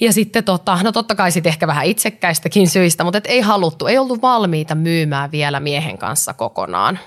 Ja 0.01 0.13
sitten 0.13 0.45
tota, 0.45 0.79
no 0.83 0.93
totta 0.93 1.15
kai 1.15 1.33
sitten 1.33 1.51
ehkä 1.51 1.67
vähän 1.67 1.87
itsekkäistäkin 1.87 2.69
syistä, 2.69 3.05
mutta 3.05 3.19
et 3.19 3.27
ei 3.27 3.41
haluttu, 3.41 3.87
ei 3.87 3.99
oltu 3.99 4.23
valmiita 4.23 4.75
myymään 4.75 5.31
vielä 5.31 5.61
miehen 5.61 5.99
kanssa 5.99 6.35
kokonaan 6.35 6.99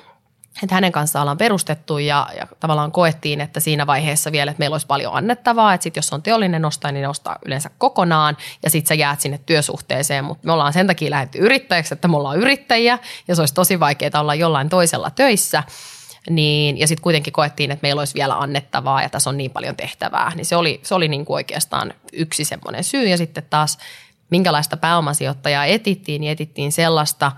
että 0.63 0.75
hänen 0.75 0.91
kanssaan 0.91 1.23
ollaan 1.23 1.37
perustettu 1.37 1.97
ja, 1.97 2.27
ja 2.37 2.47
tavallaan 2.59 2.91
koettiin, 2.91 3.41
että 3.41 3.59
siinä 3.59 3.87
vaiheessa 3.87 4.31
vielä, 4.31 4.51
että 4.51 4.59
meillä 4.59 4.73
olisi 4.73 4.87
paljon 4.87 5.13
annettavaa, 5.15 5.73
että 5.73 5.83
sit 5.83 5.95
jos 5.95 6.13
on 6.13 6.21
teollinen 6.21 6.65
ostaja, 6.65 6.91
niin 6.91 7.01
ne 7.01 7.07
ostaa 7.07 7.37
yleensä 7.45 7.69
kokonaan 7.77 8.37
ja 8.63 8.69
sitten 8.69 8.87
sä 8.87 8.93
jäät 8.93 9.21
sinne 9.21 9.39
työsuhteeseen, 9.45 10.25
mutta 10.25 10.47
me 10.47 10.51
ollaan 10.51 10.73
sen 10.73 10.87
takia 10.87 11.09
lähdetty 11.09 11.37
yrittäjäksi, 11.37 11.93
että 11.93 12.07
me 12.07 12.17
ollaan 12.17 12.37
yrittäjiä 12.37 12.99
ja 13.27 13.35
se 13.35 13.41
olisi 13.41 13.53
tosi 13.53 13.79
vaikeaa 13.79 14.21
olla 14.21 14.35
jollain 14.35 14.69
toisella 14.69 15.09
töissä. 15.09 15.63
Niin, 16.29 16.77
ja 16.77 16.87
sitten 16.87 17.03
kuitenkin 17.03 17.33
koettiin, 17.33 17.71
että 17.71 17.83
meillä 17.83 17.99
olisi 17.99 18.13
vielä 18.13 18.37
annettavaa 18.37 19.01
ja 19.01 19.09
tässä 19.09 19.29
on 19.29 19.37
niin 19.37 19.51
paljon 19.51 19.75
tehtävää. 19.75 20.35
Niin 20.35 20.45
se 20.45 20.55
oli, 20.55 20.79
se 20.83 20.95
oli 20.95 21.07
niin 21.07 21.25
kuin 21.25 21.35
oikeastaan 21.35 21.93
yksi 22.13 22.45
semmoinen 22.45 22.83
syy. 22.83 23.07
Ja 23.07 23.17
sitten 23.17 23.43
taas, 23.49 23.77
minkälaista 24.29 24.77
pääomasijoittajaa 24.77 25.65
etittiin, 25.65 26.21
niin 26.21 26.31
etittiin 26.31 26.71
sellaista, 26.71 27.31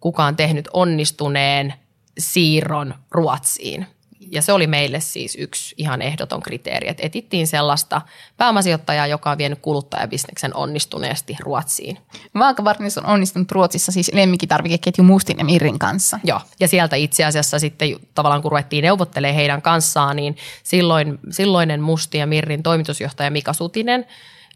kuka 0.00 0.24
on 0.24 0.36
tehnyt 0.36 0.68
onnistuneen– 0.72 1.74
siirron 2.18 2.94
Ruotsiin. 3.10 3.86
Ja 4.30 4.42
se 4.42 4.52
oli 4.52 4.66
meille 4.66 5.00
siis 5.00 5.36
yksi 5.40 5.74
ihan 5.78 6.02
ehdoton 6.02 6.42
kriteeri, 6.42 6.88
että 6.88 7.02
etittiin 7.06 7.46
sellaista 7.46 8.00
pääomasijoittajaa, 8.36 9.06
joka 9.06 9.30
on 9.30 9.38
vienyt 9.38 9.58
kuluttajabisneksen 9.58 10.56
onnistuneesti 10.56 11.36
Ruotsiin. 11.40 11.98
Vaakavarnis 12.38 12.98
on 12.98 13.06
onnistunut 13.06 13.52
Ruotsissa 13.52 13.92
siis 13.92 14.10
lemmikkitarvikeketju 14.14 15.04
Mustin 15.04 15.38
ja 15.38 15.44
Mirrin 15.44 15.78
kanssa. 15.78 16.20
Joo, 16.24 16.40
ja 16.60 16.68
sieltä 16.68 16.96
itse 16.96 17.24
asiassa 17.24 17.58
sitten 17.58 17.88
tavallaan 18.14 18.42
kun 18.42 18.50
ruvettiin 18.50 18.82
neuvottelemaan 18.82 19.36
heidän 19.36 19.62
kanssaan, 19.62 20.16
niin 20.16 20.36
silloin, 20.62 21.18
silloinen 21.30 21.80
Musti 21.80 22.18
ja 22.18 22.26
Mirrin 22.26 22.62
toimitusjohtaja 22.62 23.30
Mika 23.30 23.52
Sutinen 23.52 24.06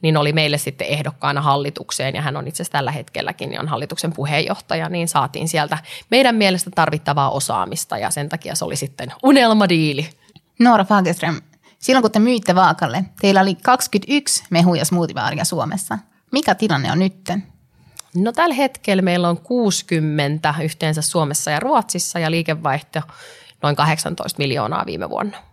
niin 0.02 0.16
oli 0.16 0.32
meille 0.32 0.58
sitten 0.58 0.86
ehdokkaana 0.86 1.40
hallitukseen 1.40 2.14
ja 2.14 2.22
hän 2.22 2.36
on 2.36 2.48
itse 2.48 2.62
asiassa 2.62 2.72
tällä 2.72 2.90
hetkelläkin 2.90 3.50
niin 3.50 3.60
on 3.60 3.68
hallituksen 3.68 4.12
puheenjohtaja, 4.12 4.88
niin 4.88 5.08
saatiin 5.08 5.48
sieltä 5.48 5.78
meidän 6.10 6.34
mielestä 6.34 6.70
tarvittavaa 6.74 7.30
osaamista 7.30 7.98
ja 7.98 8.10
sen 8.10 8.28
takia 8.28 8.54
se 8.54 8.64
oli 8.64 8.76
sitten 8.76 9.12
unelmadiili. 9.22 10.10
Noora 10.58 10.84
Fagerström, 10.84 11.40
silloin 11.78 12.02
kun 12.02 12.10
te 12.10 12.18
myitte 12.18 12.54
Vaakalle, 12.54 13.04
teillä 13.20 13.40
oli 13.40 13.54
21 13.54 14.44
mehu- 14.50 14.74
ja 14.74 14.84
smoothie 14.84 15.44
Suomessa. 15.44 15.98
Mikä 16.32 16.54
tilanne 16.54 16.92
on 16.92 16.98
nytten? 16.98 17.46
No 18.14 18.32
tällä 18.32 18.54
hetkellä 18.54 19.02
meillä 19.02 19.28
on 19.28 19.38
60 19.38 20.54
yhteensä 20.62 21.02
Suomessa 21.02 21.50
ja 21.50 21.60
Ruotsissa 21.60 22.18
ja 22.18 22.30
liikevaihto 22.30 23.00
noin 23.62 23.76
18 23.76 24.38
miljoonaa 24.38 24.86
viime 24.86 25.10
vuonna. 25.10 25.47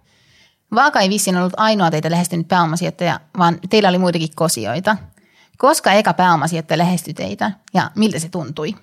Vaaka 0.75 0.99
ei 0.99 1.09
vissiin 1.09 1.37
ollut 1.37 1.53
ainoa 1.57 1.91
teitä 1.91 2.11
lähestynyt 2.11 2.47
pääomasijoittaja, 2.47 3.19
vaan 3.37 3.59
teillä 3.69 3.89
oli 3.89 3.97
muitakin 3.97 4.29
kosioita. 4.35 4.97
Koska 5.57 5.91
eka 5.91 6.13
pääomasijoittaja 6.13 6.77
lähestyi 6.77 7.13
teitä 7.13 7.51
ja 7.73 7.91
miltä 7.95 8.19
se 8.19 8.29
tuntui? 8.29 8.75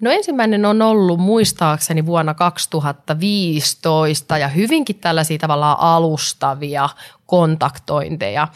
No 0.00 0.10
ensimmäinen 0.10 0.64
on 0.64 0.82
ollut 0.82 1.20
muistaakseni 1.20 2.06
vuonna 2.06 2.34
2015 2.34 4.38
ja 4.38 4.48
hyvinkin 4.48 4.98
tällaisia 4.98 5.38
tavallaan 5.38 5.80
alustavia 5.80 6.88
kontaktointeja 7.26 8.48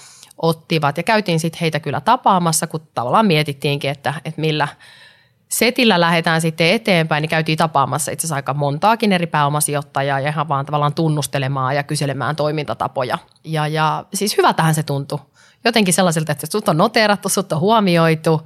ottivat 0.43 0.97
ja 0.97 1.03
käytiin 1.03 1.41
sitten 1.41 1.61
heitä 1.61 1.81
kyllä 1.81 2.01
tapaamassa, 2.01 2.67
kun 2.67 2.89
tavallaan 2.95 3.27
mietittiinkin, 3.27 3.91
että, 3.91 4.15
että 4.25 4.41
millä 4.41 4.69
setillä 5.49 6.01
lähdetään 6.01 6.41
sitten 6.41 6.71
eteenpäin, 6.71 7.23
niin 7.23 7.31
käytiin 7.31 7.59
tapaamassa 7.59 8.13
itse 8.13 8.21
asiassa 8.21 8.37
aika 8.37 8.55
montaakin 8.55 9.13
eri 9.13 9.27
pääomasijoittajaa 9.27 10.21
ja 10.21 10.29
ihan 10.29 10.49
vaan 10.49 10.67
tavallaan 10.67 10.95
tunnustelemaan 10.95 11.77
ja 11.77 11.83
kyselemään 11.83 12.37
toimintatapoja. 12.37 13.19
Ja, 13.45 13.67
ja 13.67 14.05
siis 14.15 14.37
hyvältähän 14.37 14.75
se 14.75 14.83
tuntui. 14.83 15.19
Jotenkin 15.65 15.95
sellaisilta, 15.95 16.33
että 16.33 16.47
sut 16.53 16.69
on 16.69 16.77
noteerattu, 16.77 17.29
sut 17.29 17.53
on 17.53 17.61
huomioitu, 17.61 18.43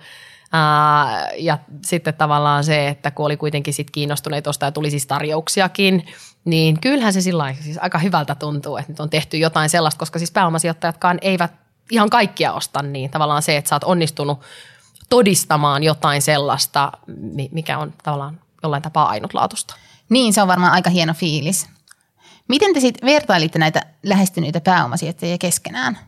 Ää, 0.55 1.31
ja 1.39 1.59
sitten 1.85 2.15
tavallaan 2.15 2.65
se, 2.65 2.89
että 2.89 3.11
kun 3.11 3.27
oli 3.27 3.37
kuitenkin 3.37 3.75
sit 3.75 3.91
kiinnostuneita 3.91 4.45
tuosta 4.45 4.67
ja 4.67 4.73
tuli 4.73 4.91
siis 4.91 5.07
tarjouksiakin, 5.07 6.07
niin 6.45 6.81
kyllähän 6.81 7.13
se 7.13 7.21
sillä 7.21 7.55
siis 7.61 7.79
aika 7.81 7.99
hyvältä 7.99 8.35
tuntuu, 8.35 8.77
että 8.77 8.93
nyt 8.93 9.01
on 9.01 9.11
tehty 9.11 9.37
jotain 9.37 9.69
sellaista, 9.69 9.99
koska 9.99 10.19
siis 10.19 10.31
pääomasijoittajatkaan 10.31 11.19
eivät 11.23 11.53
ihan 11.91 12.11
kaikkia 12.11 12.53
osta, 12.53 12.83
niin 12.83 13.11
tavallaan 13.11 13.43
se, 13.43 13.57
että 13.57 13.69
sä 13.69 13.75
oot 13.75 13.85
onnistunut 13.85 14.41
todistamaan 15.13 15.83
jotain 15.83 16.23
sellaista, 16.23 16.93
mikä 17.51 17.79
on 17.79 17.95
tavallaan 18.03 18.41
jollain 18.63 18.83
tapaa 18.83 19.09
ainutlaatusta. 19.09 19.77
Niin, 20.09 20.33
se 20.33 20.43
on 20.43 20.49
varmaan 20.49 20.73
aika 20.73 20.91
hieno 20.91 21.15
fiilis. 21.15 21.69
Miten 22.49 22.75
te 22.75 22.81
sitten 22.81 23.07
vertailitte 23.07 23.59
näitä 23.59 23.83
lähestyneitä 24.03 24.61
pääomasijoittajia 24.61 25.39
keskenään? 25.39 25.99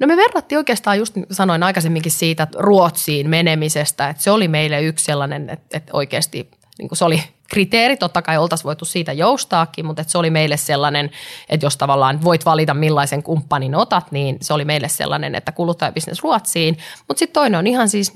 No 0.00 0.06
me 0.06 0.16
verrattiin 0.16 0.58
oikeastaan 0.58 0.98
just 0.98 1.16
niin 1.16 1.26
sanoin 1.30 1.62
aikaisemminkin 1.62 2.12
siitä 2.12 2.46
Ruotsiin 2.56 3.30
menemisestä, 3.30 4.08
että 4.08 4.22
se 4.22 4.30
oli 4.30 4.48
meille 4.48 4.82
yksi 4.82 5.04
sellainen, 5.04 5.50
että, 5.50 5.76
että 5.76 5.90
oikeasti 5.92 6.50
niin 6.78 6.88
se 6.92 7.04
oli 7.04 7.22
kriteeri, 7.50 7.96
totta 7.96 8.22
kai 8.22 8.38
oltaisiin 8.38 8.64
voitu 8.64 8.84
siitä 8.84 9.12
joustaakin, 9.12 9.86
mutta 9.86 10.02
että 10.02 10.10
se 10.12 10.18
oli 10.18 10.30
meille 10.30 10.56
sellainen, 10.56 11.10
että 11.48 11.66
jos 11.66 11.76
tavallaan 11.76 12.24
voit 12.24 12.44
valita 12.44 12.74
millaisen 12.74 13.22
kumppanin 13.22 13.74
otat, 13.74 14.12
niin 14.12 14.36
se 14.40 14.54
oli 14.54 14.64
meille 14.64 14.88
sellainen, 14.88 15.34
että 15.34 15.52
kuluttajabisnes 15.52 16.22
Ruotsiin. 16.22 16.78
Mutta 17.08 17.18
sitten 17.18 17.34
toinen 17.34 17.58
on 17.58 17.66
ihan 17.66 17.88
siis 17.88 18.12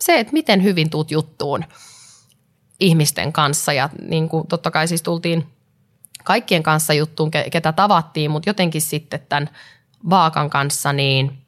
se, 0.00 0.18
että 0.18 0.32
miten 0.32 0.62
hyvin 0.62 0.90
tuut 0.90 1.10
juttuun 1.10 1.64
ihmisten 2.80 3.32
kanssa 3.32 3.72
ja 3.72 3.90
niin 4.08 4.28
kuin 4.28 4.46
totta 4.46 4.70
kai 4.70 4.88
siis 4.88 5.02
tultiin 5.02 5.46
kaikkien 6.24 6.62
kanssa 6.62 6.92
juttuun, 6.92 7.30
ketä 7.30 7.72
tavattiin, 7.72 8.30
mutta 8.30 8.48
jotenkin 8.48 8.82
sitten 8.82 9.20
tämän 9.28 9.50
Vaakan 10.10 10.50
kanssa 10.50 10.92
niin 10.92 11.38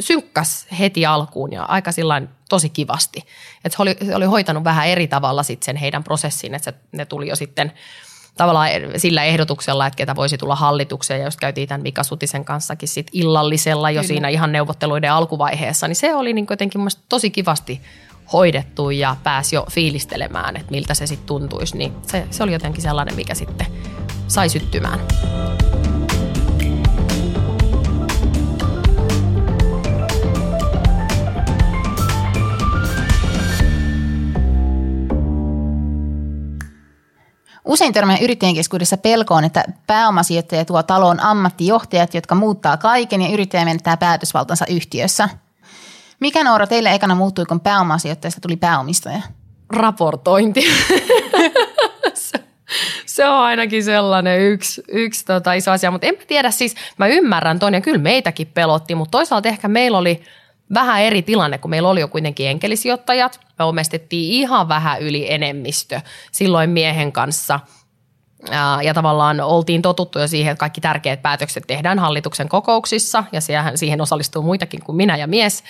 synkkäs 0.00 0.66
heti 0.78 1.06
alkuun 1.06 1.52
ja 1.52 1.64
aika 1.64 1.92
sillain 1.92 2.28
tosi 2.48 2.68
kivasti. 2.68 3.24
Että 3.64 3.76
se 3.76 3.82
oli, 3.82 3.96
se 4.06 4.16
oli 4.16 4.24
hoitanut 4.24 4.64
vähän 4.64 4.88
eri 4.88 5.08
tavalla 5.08 5.42
sitten 5.42 5.64
sen 5.64 5.76
heidän 5.76 6.04
prosessin, 6.04 6.54
että 6.54 6.72
ne 6.92 7.04
tuli 7.04 7.28
jo 7.28 7.36
sitten 7.36 7.72
tavallaan 8.36 8.70
sillä 8.96 9.24
ehdotuksella, 9.24 9.86
että 9.86 9.96
ketä 9.96 10.16
voisi 10.16 10.38
tulla 10.38 10.54
hallitukseen, 10.54 11.20
ja 11.20 11.26
jos 11.26 11.36
käytiin 11.36 11.68
tämän 11.68 11.82
Mika 11.82 12.02
Sutisen 12.02 12.44
kanssakin 12.44 12.88
sit 12.88 13.06
illallisella 13.12 13.90
jo 13.90 14.00
Kyllä. 14.00 14.08
siinä 14.08 14.28
ihan 14.28 14.52
neuvotteluiden 14.52 15.12
alkuvaiheessa, 15.12 15.88
niin 15.88 15.96
se 15.96 16.14
oli 16.14 16.32
niin 16.32 16.46
jotenkin 16.50 16.80
tosi 17.08 17.30
kivasti 17.30 17.80
hoidettu 18.32 18.90
ja 18.90 19.16
pääsi 19.22 19.56
jo 19.56 19.66
fiilistelemään, 19.70 20.56
että 20.56 20.70
miltä 20.70 20.94
se 20.94 21.06
sitten 21.06 21.26
tuntuisi, 21.26 21.76
niin 21.76 21.92
se, 22.02 22.26
se 22.30 22.42
oli 22.42 22.52
jotenkin 22.52 22.82
sellainen, 22.82 23.16
mikä 23.16 23.34
sitten 23.34 23.66
sai 24.28 24.48
syttymään. 24.48 25.00
Usein 37.66 37.92
törmää 37.92 38.18
yrittäjien 38.20 38.54
keskuudessa 38.54 38.96
pelkoon, 38.96 39.44
että 39.44 39.64
pääomasijoittaja 39.86 40.64
tuo 40.64 40.82
taloon 40.82 41.20
ammattijohtajat, 41.20 42.14
jotka 42.14 42.34
muuttaa 42.34 42.76
kaiken 42.76 43.22
ja 43.22 43.28
yrittäjä 43.28 43.64
menettää 43.64 43.96
päätösvaltansa 43.96 44.64
yhtiössä. 44.70 45.28
Mikä 46.20 46.44
Noora 46.44 46.66
teille 46.66 46.94
ekana 46.94 47.14
muuttui, 47.14 47.44
kun 47.44 47.60
pääomasijoittajasta 47.60 48.40
tuli 48.40 48.56
pääomistaja? 48.56 49.22
Raportointi. 49.70 50.64
se, 53.06 53.28
on 53.28 53.38
ainakin 53.38 53.84
sellainen 53.84 54.40
yksi, 54.40 54.82
yksi 54.88 55.24
tota 55.24 55.52
iso 55.52 55.70
asia, 55.70 55.90
mutta 55.90 56.06
en 56.06 56.14
tiedä 56.26 56.50
siis, 56.50 56.74
mä 56.98 57.06
ymmärrän 57.06 57.58
ton 57.58 57.74
ja 57.74 57.80
kyllä 57.80 57.98
meitäkin 57.98 58.46
pelotti, 58.46 58.94
mutta 58.94 59.18
toisaalta 59.18 59.48
ehkä 59.48 59.68
meillä 59.68 59.98
oli– 59.98 60.22
vähän 60.74 61.02
eri 61.02 61.22
tilanne, 61.22 61.58
kun 61.58 61.70
meillä 61.70 61.88
oli 61.88 62.00
jo 62.00 62.08
kuitenkin 62.08 62.48
enkelisijoittajat. 62.48 63.40
Me 63.58 63.64
omistettiin 63.64 64.32
ihan 64.32 64.68
vähän 64.68 65.02
yli 65.02 65.32
enemmistö 65.32 66.00
silloin 66.32 66.70
miehen 66.70 67.12
kanssa. 67.12 67.60
Ja 68.82 68.94
tavallaan 68.94 69.40
oltiin 69.40 69.82
totuttu 69.82 70.18
jo 70.18 70.28
siihen, 70.28 70.52
että 70.52 70.60
kaikki 70.60 70.80
tärkeät 70.80 71.22
päätökset 71.22 71.64
tehdään 71.66 71.98
hallituksen 71.98 72.48
kokouksissa 72.48 73.24
ja 73.32 73.40
siihen 73.74 74.00
osallistuu 74.00 74.42
muitakin 74.42 74.82
kuin 74.84 74.96
minä 74.96 75.16
ja 75.16 75.26
mies. 75.26 75.64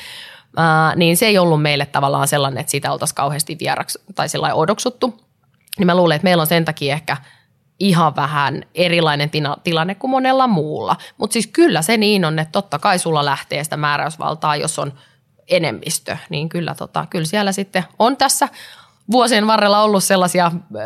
Niin 0.96 1.16
se 1.16 1.26
ei 1.26 1.38
ollut 1.38 1.62
meille 1.62 1.86
tavallaan 1.86 2.28
sellainen, 2.28 2.60
että 2.60 2.70
siitä 2.70 2.92
oltaisiin 2.92 3.16
kauheasti 3.16 3.56
vieraksi 3.60 3.98
tai 4.14 4.28
sellainen 4.28 4.56
odoksuttu. 4.56 5.20
Niin 5.78 5.86
mä 5.86 5.94
luulen, 5.94 6.16
että 6.16 6.24
meillä 6.24 6.40
on 6.40 6.46
sen 6.46 6.64
takia 6.64 6.94
ehkä– 6.94 7.16
ihan 7.78 8.16
vähän 8.16 8.62
erilainen 8.74 9.30
tina, 9.30 9.56
tilanne 9.64 9.94
kuin 9.94 10.10
monella 10.10 10.46
muulla. 10.46 10.96
Mutta 11.16 11.32
siis 11.32 11.46
kyllä 11.46 11.82
se 11.82 11.96
niin 11.96 12.24
on, 12.24 12.38
että 12.38 12.52
totta 12.52 12.78
kai 12.78 12.98
sulla 12.98 13.24
lähtee 13.24 13.64
sitä 13.64 13.76
määräysvaltaa, 13.76 14.56
jos 14.56 14.78
on 14.78 14.92
enemmistö, 15.48 16.16
niin 16.30 16.48
kyllä, 16.48 16.74
tota, 16.74 17.06
kyllä 17.10 17.24
siellä 17.24 17.52
sitten 17.52 17.84
on 17.98 18.16
tässä 18.16 18.48
vuosien 19.10 19.46
varrella 19.46 19.82
ollut 19.82 20.04
sellaisia 20.04 20.52
ö, 20.74 20.78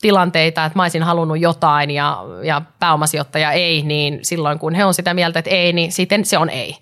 tilanteita, 0.00 0.64
että 0.64 0.78
mä 0.78 0.82
olisin 0.82 1.02
halunnut 1.02 1.40
jotain 1.40 1.90
ja, 1.90 2.24
ja 2.44 2.62
pääomasijoittaja 2.78 3.52
ei, 3.52 3.82
niin 3.82 4.18
silloin 4.22 4.58
kun 4.58 4.74
he 4.74 4.84
on 4.84 4.94
sitä 4.94 5.14
mieltä, 5.14 5.38
että 5.38 5.50
ei, 5.50 5.72
niin 5.72 5.92
sitten 5.92 6.24
se 6.24 6.38
on 6.38 6.50
ei. 6.50 6.76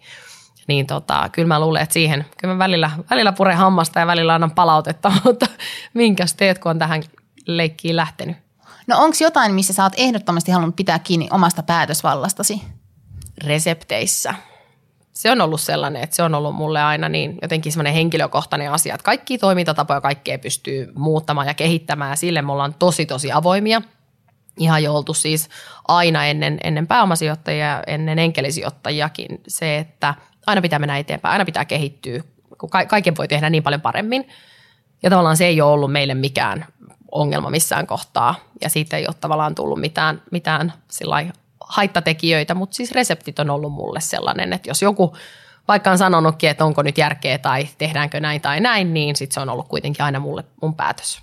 Niin 0.69 0.87
tota, 0.87 1.29
kyllä 1.33 1.49
mä 1.49 1.61
luulen, 1.61 1.83
että 1.83 1.93
siihen, 1.93 2.27
kyllä 2.41 2.55
mä 2.55 2.59
välillä, 2.59 2.91
välillä 3.11 3.33
puren 3.33 3.57
hammasta 3.57 4.01
ja 4.01 4.07
välillä 4.07 4.35
annan 4.35 4.51
palautetta, 4.51 5.13
mutta 5.25 5.47
minkäs 5.95 6.35
teet, 6.35 6.59
kun 6.59 6.71
on 6.71 6.79
tähän 6.79 7.03
leikkiin 7.47 7.97
lähtenyt? 7.97 8.46
No 8.87 8.99
onko 8.99 9.17
jotain, 9.21 9.55
missä 9.55 9.73
sä 9.73 9.83
oot 9.83 9.93
ehdottomasti 9.97 10.53
halunnut 10.53 10.77
pitää 10.77 10.99
kiinni 10.99 11.29
omasta 11.31 11.63
päätösvallastasi? 11.63 12.63
Resepteissä. 13.45 14.35
Se 15.13 15.31
on 15.31 15.41
ollut 15.41 15.61
sellainen, 15.61 16.03
että 16.03 16.17
se 16.17 16.23
on 16.23 16.35
ollut 16.35 16.55
mulle 16.55 16.83
aina 16.83 17.09
niin 17.09 17.39
jotenkin 17.43 17.73
semmoinen 17.73 17.93
henkilökohtainen 17.93 18.73
asia, 18.73 18.95
että 18.95 19.05
kaikki 19.05 19.39
toimintatapoja 19.39 20.01
kaikkea 20.01 20.39
pystyy 20.39 20.93
muuttamaan 20.95 21.47
ja 21.47 21.55
kehittämään 21.55 22.11
ja 22.11 22.17
sille 22.17 22.43
me 22.43 22.53
ollaan 22.53 22.75
tosi 22.75 23.07
tosi 23.07 23.33
avoimia. 23.33 23.83
Ihan 24.59 24.83
jo 24.83 24.95
oltu 24.95 25.15
siis 25.15 25.49
aina 25.89 26.27
ennen, 26.27 26.59
ennen 26.65 26.87
pääomasijoittajia, 26.87 27.83
ennen 27.87 28.19
enkelisijoittajiakin 28.19 29.41
se, 29.49 29.79
että 29.79 30.15
aina 30.47 30.63
pitää 30.63 30.79
mennä 30.79 30.99
eteenpäin, 30.99 31.33
aina 31.33 31.45
pitää 31.45 31.65
kehittyä, 31.65 32.23
kun 32.61 32.71
kaiken 32.89 33.17
voi 33.17 33.29
tehdä 33.29 33.51
niin 33.51 33.63
paljon 33.63 33.81
paremmin. 33.81 34.29
Ja 35.03 35.11
tavallaan 35.11 35.37
se 35.37 35.47
ei 35.47 35.61
ole 35.61 35.73
ollut 35.73 35.93
meille 35.93 36.15
mikään 36.15 36.67
ongelma 37.13 37.51
missään 37.51 37.87
kohtaa 37.87 38.35
ja 38.61 38.69
siitä 38.69 38.97
ei 38.97 39.07
ole 39.07 39.15
tavallaan 39.21 39.55
tullut 39.55 39.81
mitään, 39.81 40.23
mitään 40.31 40.73
haittatekijöitä, 41.61 42.55
mutta 42.55 42.77
siis 42.77 42.93
reseptit 42.93 43.39
on 43.39 43.51
ollut 43.51 43.73
mulle 43.73 44.01
sellainen, 44.01 44.53
että 44.53 44.71
jos 44.71 44.83
joku 44.83 45.17
vaikka 45.69 45.91
on 45.91 45.99
sanonutkin, 45.99 46.51
että 46.51 46.65
onko 46.65 46.83
nyt 46.83 46.99
järkeä 46.99 47.39
tai 47.39 47.69
tehdäänkö 47.79 48.21
näin 48.21 48.41
tai 48.41 48.61
näin, 48.61 48.95
niin 48.95 49.17
sitten 49.17 49.35
se 49.35 49.41
on 49.41 49.49
ollut 49.49 49.69
kuitenkin 49.69 50.05
aina 50.05 50.21
mulle 50.21 50.45
mun 50.63 50.75
päätös. 50.75 51.23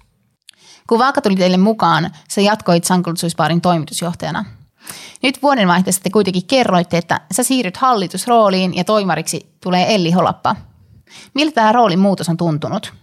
Kun 0.88 1.00
Vaaka 1.00 1.22
tuli 1.22 1.36
teille 1.36 1.58
mukaan, 1.58 2.12
sä 2.30 2.42
jatkoit 2.42 2.84
Sankultsuisbaarin 2.84 3.62
toimitusjohtajana. 3.62 4.46
Nyt 5.24 5.42
vuodenvaihteessa 5.42 6.04
te 6.04 6.10
kuitenkin 6.10 6.48
kerroitte, 6.48 6.98
että 6.98 7.22
sä 7.32 7.44
siirryt 7.44 7.78
hallitusrooliin 7.78 8.76
ja 8.76 8.84
toimariksi 8.84 9.56
tulee 9.62 9.96
Elli 9.96 10.12
Holappa. 10.12 10.56
Miltä 11.34 11.56
tämä 11.56 11.72
roolin 11.72 12.00
muutos 12.00 12.30
on 12.30 12.38
tuntunut? 12.38 12.94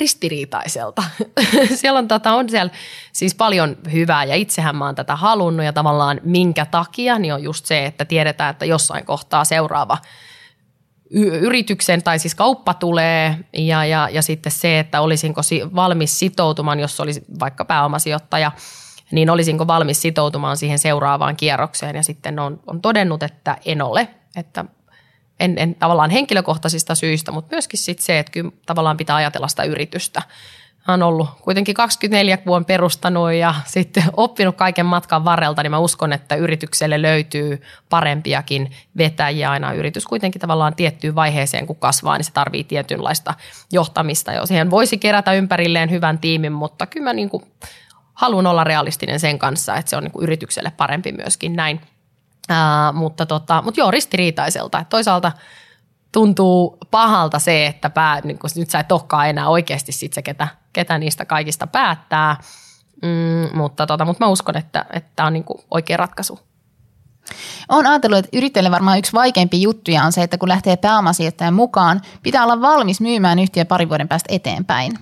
Ristiriitaiselta. 0.00 1.04
siellä 1.74 1.98
on, 1.98 2.08
tota, 2.08 2.34
on 2.34 2.48
siellä 2.48 2.72
siis 3.12 3.34
paljon 3.34 3.76
hyvää 3.92 4.24
ja 4.24 4.34
itsehän 4.34 4.76
mä 4.76 4.84
oon 4.84 4.94
tätä 4.94 5.16
halunnut 5.16 5.66
ja 5.66 5.72
tavallaan 5.72 6.20
minkä 6.24 6.66
takia, 6.66 7.18
niin 7.18 7.34
on 7.34 7.42
just 7.42 7.66
se, 7.66 7.86
että 7.86 8.04
tiedetään, 8.04 8.50
että 8.50 8.64
jossain 8.64 9.06
kohtaa 9.06 9.44
seuraava 9.44 9.98
yrityksen 11.40 12.02
tai 12.02 12.18
siis 12.18 12.34
kauppa 12.34 12.74
tulee 12.74 13.36
ja, 13.52 13.84
ja, 13.84 14.08
ja 14.12 14.22
sitten 14.22 14.52
se, 14.52 14.78
että 14.78 15.00
olisinko 15.00 15.40
valmis 15.74 16.18
sitoutumaan, 16.18 16.80
jos 16.80 17.00
olisi 17.00 17.24
vaikka 17.40 17.64
pääomasijoittaja, 17.64 18.52
niin 19.12 19.30
olisinko 19.30 19.66
valmis 19.66 20.02
sitoutumaan 20.02 20.56
siihen 20.56 20.78
seuraavaan 20.78 21.36
kierrokseen 21.36 21.96
ja 21.96 22.02
sitten 22.02 22.38
on, 22.38 22.60
on 22.66 22.80
todennut, 22.80 23.22
että 23.22 23.56
en 23.64 23.82
ole, 23.82 24.08
että 24.36 24.64
en, 25.40 25.54
en 25.58 25.74
tavallaan 25.74 26.10
henkilökohtaisista 26.10 26.94
syistä, 26.94 27.32
mutta 27.32 27.54
myöskin 27.54 27.78
sit 27.78 27.98
se, 27.98 28.18
että 28.18 28.32
kyllä 28.32 28.50
tavallaan 28.66 28.96
pitää 28.96 29.16
ajatella 29.16 29.48
sitä 29.48 29.62
yritystä. 29.62 30.22
Mä 30.88 30.92
oon 30.92 31.02
ollut 31.02 31.28
kuitenkin 31.42 31.74
24 31.74 32.38
vuoden 32.46 32.64
perustanut 32.64 33.32
ja 33.32 33.54
sitten 33.64 34.04
oppinut 34.16 34.56
kaiken 34.56 34.86
matkan 34.86 35.24
varrelta, 35.24 35.62
niin 35.62 35.70
mä 35.70 35.78
uskon, 35.78 36.12
että 36.12 36.34
yritykselle 36.34 37.02
löytyy 37.02 37.62
parempiakin 37.88 38.70
vetäjiä 38.98 39.50
aina. 39.50 39.72
Yritys 39.72 40.06
kuitenkin 40.06 40.40
tavallaan 40.40 40.74
tiettyyn 40.74 41.14
vaiheeseen, 41.14 41.66
kun 41.66 41.76
kasvaa, 41.76 42.16
niin 42.16 42.24
se 42.24 42.32
tarvii 42.32 42.64
tietynlaista 42.64 43.34
johtamista. 43.72 44.32
Jo 44.32 44.46
siihen 44.46 44.70
voisi 44.70 44.98
kerätä 44.98 45.32
ympärilleen 45.32 45.90
hyvän 45.90 46.18
tiimin, 46.18 46.52
mutta 46.52 46.86
kyllä 46.86 47.04
mä 47.04 47.12
niin 47.12 47.30
kuin 47.30 47.44
haluan 48.14 48.46
olla 48.46 48.64
realistinen 48.64 49.20
sen 49.20 49.38
kanssa, 49.38 49.76
että 49.76 49.90
se 49.90 49.96
on 49.96 50.02
niin 50.02 50.12
kuin 50.12 50.22
yritykselle 50.22 50.72
parempi 50.76 51.12
myöskin 51.12 51.56
näin. 51.56 51.80
Ää, 52.48 52.92
mutta, 52.92 53.26
tota, 53.26 53.62
mutta 53.62 53.80
joo, 53.80 53.90
ristiriitaiselta. 53.90 54.78
Että 54.78 54.90
toisaalta 54.90 55.32
tuntuu 56.12 56.78
pahalta 56.90 57.38
se, 57.38 57.66
että 57.66 57.90
pää, 57.90 58.20
niin 58.24 58.38
kun 58.38 58.50
nyt 58.56 58.70
sä 58.70 58.78
et 58.78 58.92
olekaan 58.92 59.28
enää 59.28 59.48
oikeasti 59.48 59.92
sit 59.92 60.12
se, 60.12 60.22
ketä, 60.22 60.48
ketä 60.72 60.98
niistä 60.98 61.24
kaikista 61.24 61.66
päättää. 61.66 62.36
Mm, 63.02 63.58
mutta, 63.58 63.86
tota, 63.86 64.04
mutta 64.04 64.24
mä 64.24 64.30
uskon, 64.30 64.56
että 64.56 64.84
tämä 65.16 65.26
on 65.26 65.32
niin 65.32 65.44
oikea 65.70 65.96
ratkaisu. 65.96 66.40
Olen 67.68 67.86
ajatellut, 67.86 68.18
että 68.18 68.36
yrittäjille 68.36 68.70
varmaan 68.70 68.98
yksi 68.98 69.12
vaikeampi 69.12 69.62
juttuja 69.62 70.04
on 70.04 70.12
se, 70.12 70.22
että 70.22 70.38
kun 70.38 70.48
lähtee 70.48 70.76
pääomasijoittajan 70.76 71.54
mukaan, 71.54 72.00
pitää 72.22 72.44
olla 72.44 72.60
valmis 72.60 73.00
myymään 73.00 73.38
yhtiö 73.38 73.64
parin 73.64 73.88
vuoden 73.88 74.08
päästä 74.08 74.34
eteenpäin. 74.34 74.98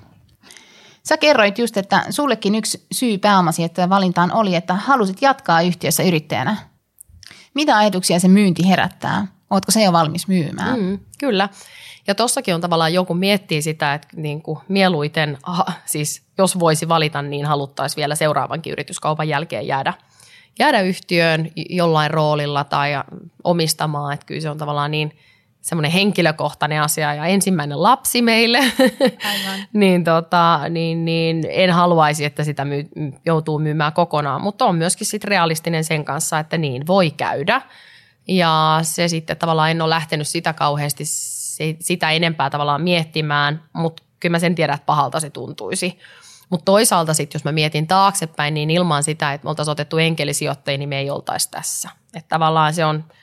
Sä 1.02 1.16
kerroit 1.16 1.58
just, 1.58 1.76
että 1.76 2.04
sullekin 2.10 2.54
yksi 2.54 2.86
syy 2.92 3.18
pääomasijoittajan 3.18 3.90
valintaan 3.90 4.32
oli, 4.32 4.54
että 4.54 4.74
halusit 4.74 5.22
jatkaa 5.22 5.62
yhtiössä 5.62 6.02
yrittäjänä. 6.02 6.56
Mitä 7.54 7.76
ajatuksia 7.76 8.20
se 8.20 8.28
myynti 8.28 8.68
herättää? 8.68 9.26
Oletko 9.50 9.72
se 9.72 9.82
jo 9.82 9.92
valmis 9.92 10.28
myymään? 10.28 10.80
Mm, 10.80 10.98
kyllä. 11.18 11.48
Ja 12.06 12.14
tossakin 12.14 12.54
on 12.54 12.60
tavallaan 12.60 12.94
joku 12.94 13.14
miettii 13.14 13.62
sitä, 13.62 13.94
että 13.94 14.08
niin 14.16 14.42
kuin 14.42 14.58
mieluiten, 14.68 15.38
aha, 15.42 15.72
siis 15.84 16.22
jos 16.38 16.58
voisi 16.58 16.88
valita, 16.88 17.22
niin 17.22 17.46
haluttaisiin 17.46 17.96
vielä 17.96 18.14
seuraavankin 18.14 18.72
yrityskaupan 18.72 19.28
jälkeen 19.28 19.66
jäädä, 19.66 19.94
jäädä 20.58 20.80
yhtiöön 20.80 21.50
jollain 21.56 22.10
roolilla 22.10 22.64
tai 22.64 22.90
omistamaan. 23.44 24.14
Että 24.14 24.26
kyllä 24.26 24.40
se 24.40 24.50
on 24.50 24.58
tavallaan 24.58 24.90
niin– 24.90 25.12
semmoinen 25.64 25.90
henkilökohtainen 25.90 26.82
asia 26.82 27.14
ja 27.14 27.26
ensimmäinen 27.26 27.82
lapsi 27.82 28.22
meille, 28.22 28.58
Aivan. 28.58 29.66
niin, 29.72 30.04
tota, 30.04 30.60
niin, 30.68 31.04
niin 31.04 31.46
en 31.50 31.70
haluaisi, 31.70 32.24
että 32.24 32.44
sitä 32.44 32.64
myy, 32.64 32.88
joutuu 33.26 33.58
myymään 33.58 33.92
kokonaan, 33.92 34.42
mutta 34.42 34.64
on 34.64 34.76
myöskin 34.76 35.06
sit 35.06 35.24
realistinen 35.24 35.84
sen 35.84 36.04
kanssa, 36.04 36.38
että 36.38 36.58
niin 36.58 36.86
voi 36.86 37.10
käydä. 37.10 37.62
Ja 38.28 38.78
se 38.82 39.08
sitten 39.08 39.36
tavallaan 39.36 39.70
en 39.70 39.82
ole 39.82 39.90
lähtenyt 39.90 40.28
sitä 40.28 40.52
kauheasti 40.52 41.04
sitä 41.80 42.10
enempää 42.10 42.50
tavallaan 42.50 42.82
miettimään, 42.82 43.62
mutta 43.72 44.02
kyllä 44.20 44.34
mä 44.34 44.38
sen 44.38 44.54
tiedän, 44.54 44.74
että 44.74 44.86
pahalta 44.86 45.20
se 45.20 45.30
tuntuisi. 45.30 45.98
Mutta 46.50 46.64
toisaalta 46.64 47.14
sitten, 47.14 47.38
jos 47.38 47.44
mä 47.44 47.52
mietin 47.52 47.86
taaksepäin, 47.86 48.54
niin 48.54 48.70
ilman 48.70 49.02
sitä, 49.02 49.32
että 49.32 49.44
me 49.44 49.48
oltaisiin 49.48 49.72
otettu 49.72 49.98
enkelisijoittajia, 49.98 50.78
niin 50.78 50.88
me 50.88 50.98
ei 50.98 51.10
oltaisi 51.10 51.50
tässä. 51.50 51.90
Että 52.14 52.28
tavallaan 52.28 52.74
se 52.74 52.84
on– 52.84 53.04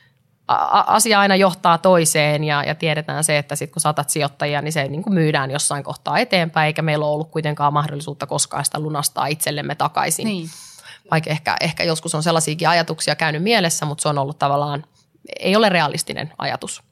asia 0.86 1.20
aina 1.20 1.36
johtaa 1.36 1.78
toiseen 1.78 2.44
ja, 2.44 2.64
ja 2.64 2.74
tiedetään 2.74 3.24
se, 3.24 3.38
että 3.38 3.56
sitten 3.56 3.72
kun 3.72 3.80
saatat 3.80 4.10
sijoittajia, 4.10 4.62
niin 4.62 4.72
se 4.72 4.88
niin 4.88 5.02
kuin 5.02 5.14
myydään 5.14 5.50
jossain 5.50 5.84
kohtaa 5.84 6.18
eteenpäin, 6.18 6.66
eikä 6.66 6.82
meillä 6.82 7.04
ole 7.04 7.14
ollut 7.14 7.30
kuitenkaan 7.30 7.72
mahdollisuutta 7.72 8.26
koskaan 8.26 8.64
sitä 8.64 8.80
lunastaa 8.80 9.26
itsellemme 9.26 9.74
takaisin. 9.74 10.24
Niin. 10.24 10.48
Vaikka 11.10 11.30
ehkä, 11.30 11.56
ehkä 11.60 11.84
joskus 11.84 12.14
on 12.14 12.22
sellaisiakin 12.22 12.68
ajatuksia 12.68 13.14
käynyt 13.14 13.42
mielessä, 13.42 13.86
mutta 13.86 14.02
se 14.02 14.08
on 14.08 14.18
ollut 14.18 14.38
tavallaan, 14.38 14.84
ei 15.40 15.56
ole 15.56 15.68
realistinen 15.68 16.32
ajatus. 16.38 16.82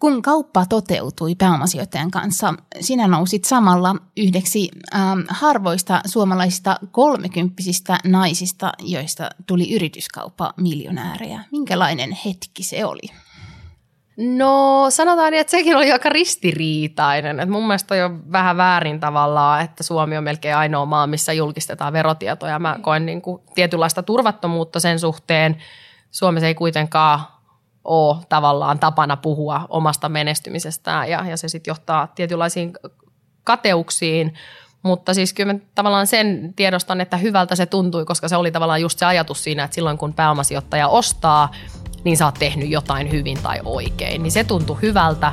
Kun 0.00 0.22
kauppa 0.22 0.66
toteutui 0.66 1.34
pääomasijoittajan 1.34 2.10
kanssa, 2.10 2.54
sinä 2.80 3.06
nousit 3.06 3.44
samalla 3.44 3.96
yhdeksi 4.16 4.68
ähm, 4.94 5.20
harvoista 5.28 6.00
suomalaisista 6.06 6.76
kolmekymppisistä 6.90 7.98
naisista, 8.04 8.72
joista 8.78 9.30
tuli 9.46 9.74
yrityskauppa 9.74 10.54
miljonäärejä. 10.56 11.44
Minkälainen 11.52 12.18
hetki 12.24 12.62
se 12.62 12.84
oli? 12.84 13.00
No 14.16 14.86
sanotaan 14.88 15.32
niin, 15.32 15.40
että 15.40 15.50
sekin 15.50 15.76
oli 15.76 15.92
aika 15.92 16.08
ristiriitainen. 16.08 17.40
Et 17.40 17.48
mun 17.48 17.66
mielestä 17.66 17.94
on 17.94 18.00
jo 18.00 18.10
vähän 18.32 18.56
väärin 18.56 19.00
tavallaan, 19.00 19.62
että 19.62 19.82
Suomi 19.82 20.16
on 20.16 20.24
melkein 20.24 20.56
ainoa 20.56 20.86
maa, 20.86 21.06
missä 21.06 21.32
julkistetaan 21.32 21.92
verotietoja. 21.92 22.58
Mä 22.58 22.78
koen 22.82 23.06
niin 23.06 23.22
kuin 23.22 23.42
tietynlaista 23.54 24.02
turvattomuutta 24.02 24.80
sen 24.80 24.98
suhteen. 24.98 25.56
Suomessa 26.10 26.46
ei 26.46 26.54
kuitenkaan 26.54 27.20
ole 27.84 28.16
tavallaan 28.28 28.78
tapana 28.78 29.16
puhua 29.16 29.66
omasta 29.68 30.08
menestymisestään 30.08 31.10
ja, 31.10 31.24
ja 31.28 31.36
se 31.36 31.48
sitten 31.48 31.70
johtaa 31.70 32.06
tietynlaisiin 32.06 32.72
kateuksiin. 33.44 34.34
Mutta 34.82 35.14
siis 35.14 35.32
kyllä 35.32 35.52
mä 35.52 35.58
tavallaan 35.74 36.06
sen 36.06 36.52
tiedostan, 36.56 37.00
että 37.00 37.16
hyvältä 37.16 37.56
se 37.56 37.66
tuntui, 37.66 38.04
koska 38.04 38.28
se 38.28 38.36
oli 38.36 38.50
tavallaan 38.50 38.80
just 38.80 38.98
se 38.98 39.06
ajatus 39.06 39.44
siinä, 39.44 39.64
että 39.64 39.74
silloin 39.74 39.98
kun 39.98 40.14
pääomasijoittaja 40.14 40.88
ostaa, 40.88 41.52
niin 42.04 42.16
sä 42.16 42.24
oot 42.24 42.34
tehnyt 42.34 42.70
jotain 42.70 43.10
hyvin 43.10 43.38
tai 43.42 43.60
oikein. 43.64 44.22
Niin 44.22 44.32
se 44.32 44.44
tuntui 44.44 44.78
hyvältä, 44.82 45.32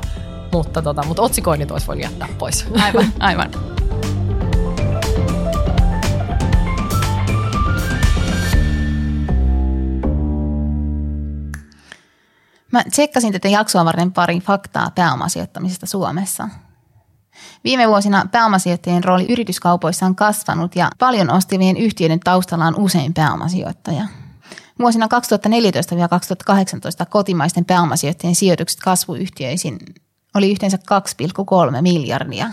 mutta, 0.52 0.82
tota, 0.82 1.04
mutta 1.04 1.22
otsikoinnit 1.22 1.72
olisi 1.72 1.88
voinut 1.88 2.04
jättää 2.04 2.28
pois. 2.38 2.68
Aivan, 2.84 3.06
aivan. 3.20 3.52
Mä 12.78 12.84
tsekkasin 12.92 13.34
tätä 13.34 13.48
jaksoa 13.48 13.86
varten 13.86 14.12
pari 14.12 14.40
faktaa 14.40 14.92
pääomasijoittamisesta 14.96 15.86
Suomessa. 15.86 16.50
Viime 17.64 17.88
vuosina 17.88 18.26
pääomasijoittajien 18.32 19.04
rooli 19.04 19.26
yrityskaupoissa 19.30 20.06
on 20.06 20.16
kasvanut 20.16 20.76
ja 20.76 20.90
paljon 21.00 21.32
ostivien 21.32 21.78
yhtiöiden 21.78 22.20
taustalla 22.20 22.66
on 22.66 22.76
usein 22.80 23.14
pääomasijoittaja. 23.14 24.04
Vuosina 24.80 25.08
2014-2018 25.08 25.10
kotimaisten 27.10 27.66
pääomasijoittajien 27.66 28.36
sijoitukset 28.36 28.80
kasvuyhtiöihin 28.80 29.80
oli 30.36 30.52
yhteensä 30.52 30.78
2,3 31.76 31.82
miljardia. 31.82 32.50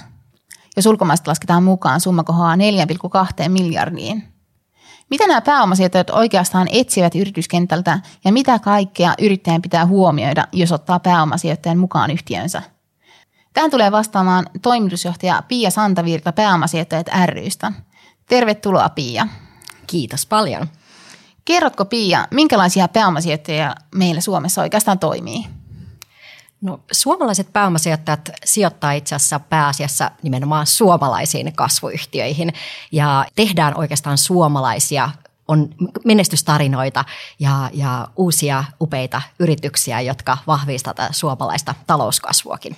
Jos 0.77 0.87
ulkomaista 0.87 1.31
lasketaan 1.31 1.65
mukaan, 1.65 2.01
summa 2.01 2.25
kohoaa 2.25 2.57
4,2 2.57 3.49
miljardiin– 3.49 4.25
mitä 5.15 5.27
nämä 5.27 5.41
pääomasijoittajat 5.41 6.11
oikeastaan 6.11 6.69
etsivät 6.73 7.15
yrityskentältä 7.15 8.01
ja 8.25 8.33
mitä 8.33 8.59
kaikkea 8.59 9.15
yrittäjän 9.23 9.63
pitää 9.63 9.87
huomioida, 9.87 10.49
jos 10.53 10.73
ottaa 10.73 11.01
pääomasijoittajan 11.01 11.79
mukaan 11.79 12.11
yhtiönsä? 12.11 12.63
Tähän 13.53 13.71
tulee 13.71 13.93
vastaamaan 13.93 14.47
toimitusjohtaja 14.63 15.43
Pia 15.49 15.71
Santavirta 15.71 16.33
pääomasijoittajat 16.33 17.07
rystä. 17.27 17.73
Tervetuloa 18.29 18.89
Pia. 18.89 19.27
Kiitos 19.87 20.27
paljon. 20.27 20.69
Kerrotko 21.45 21.85
Pia, 21.85 22.29
minkälaisia 22.31 22.89
pääomasijoittajia 22.89 23.75
meillä 23.95 24.21
Suomessa 24.21 24.63
oikeastaan 24.63 24.99
toimii? 24.99 25.45
No, 26.65 26.81
suomalaiset 26.93 27.53
pääomasijoittajat 27.53 28.31
sijoittaa 28.45 28.93
itse 28.93 29.15
asiassa 29.15 29.41
pääasiassa 29.41 30.11
nimenomaan 30.23 30.67
suomalaisiin 30.67 31.53
kasvuyhtiöihin 31.53 32.53
ja 32.93 33.27
tehdään 33.37 33.79
oikeastaan 33.79 34.19
suomalaisia 34.19 35.11
on 35.49 35.69
menestystarinoita 36.05 37.05
ja, 37.39 37.71
ja 37.73 38.09
uusia 38.17 38.65
upeita 38.81 39.23
yrityksiä, 39.39 40.01
jotka 40.01 40.39
vahvistavat 40.47 40.99
suomalaista 41.11 41.75
talouskasvuakin. 41.87 42.77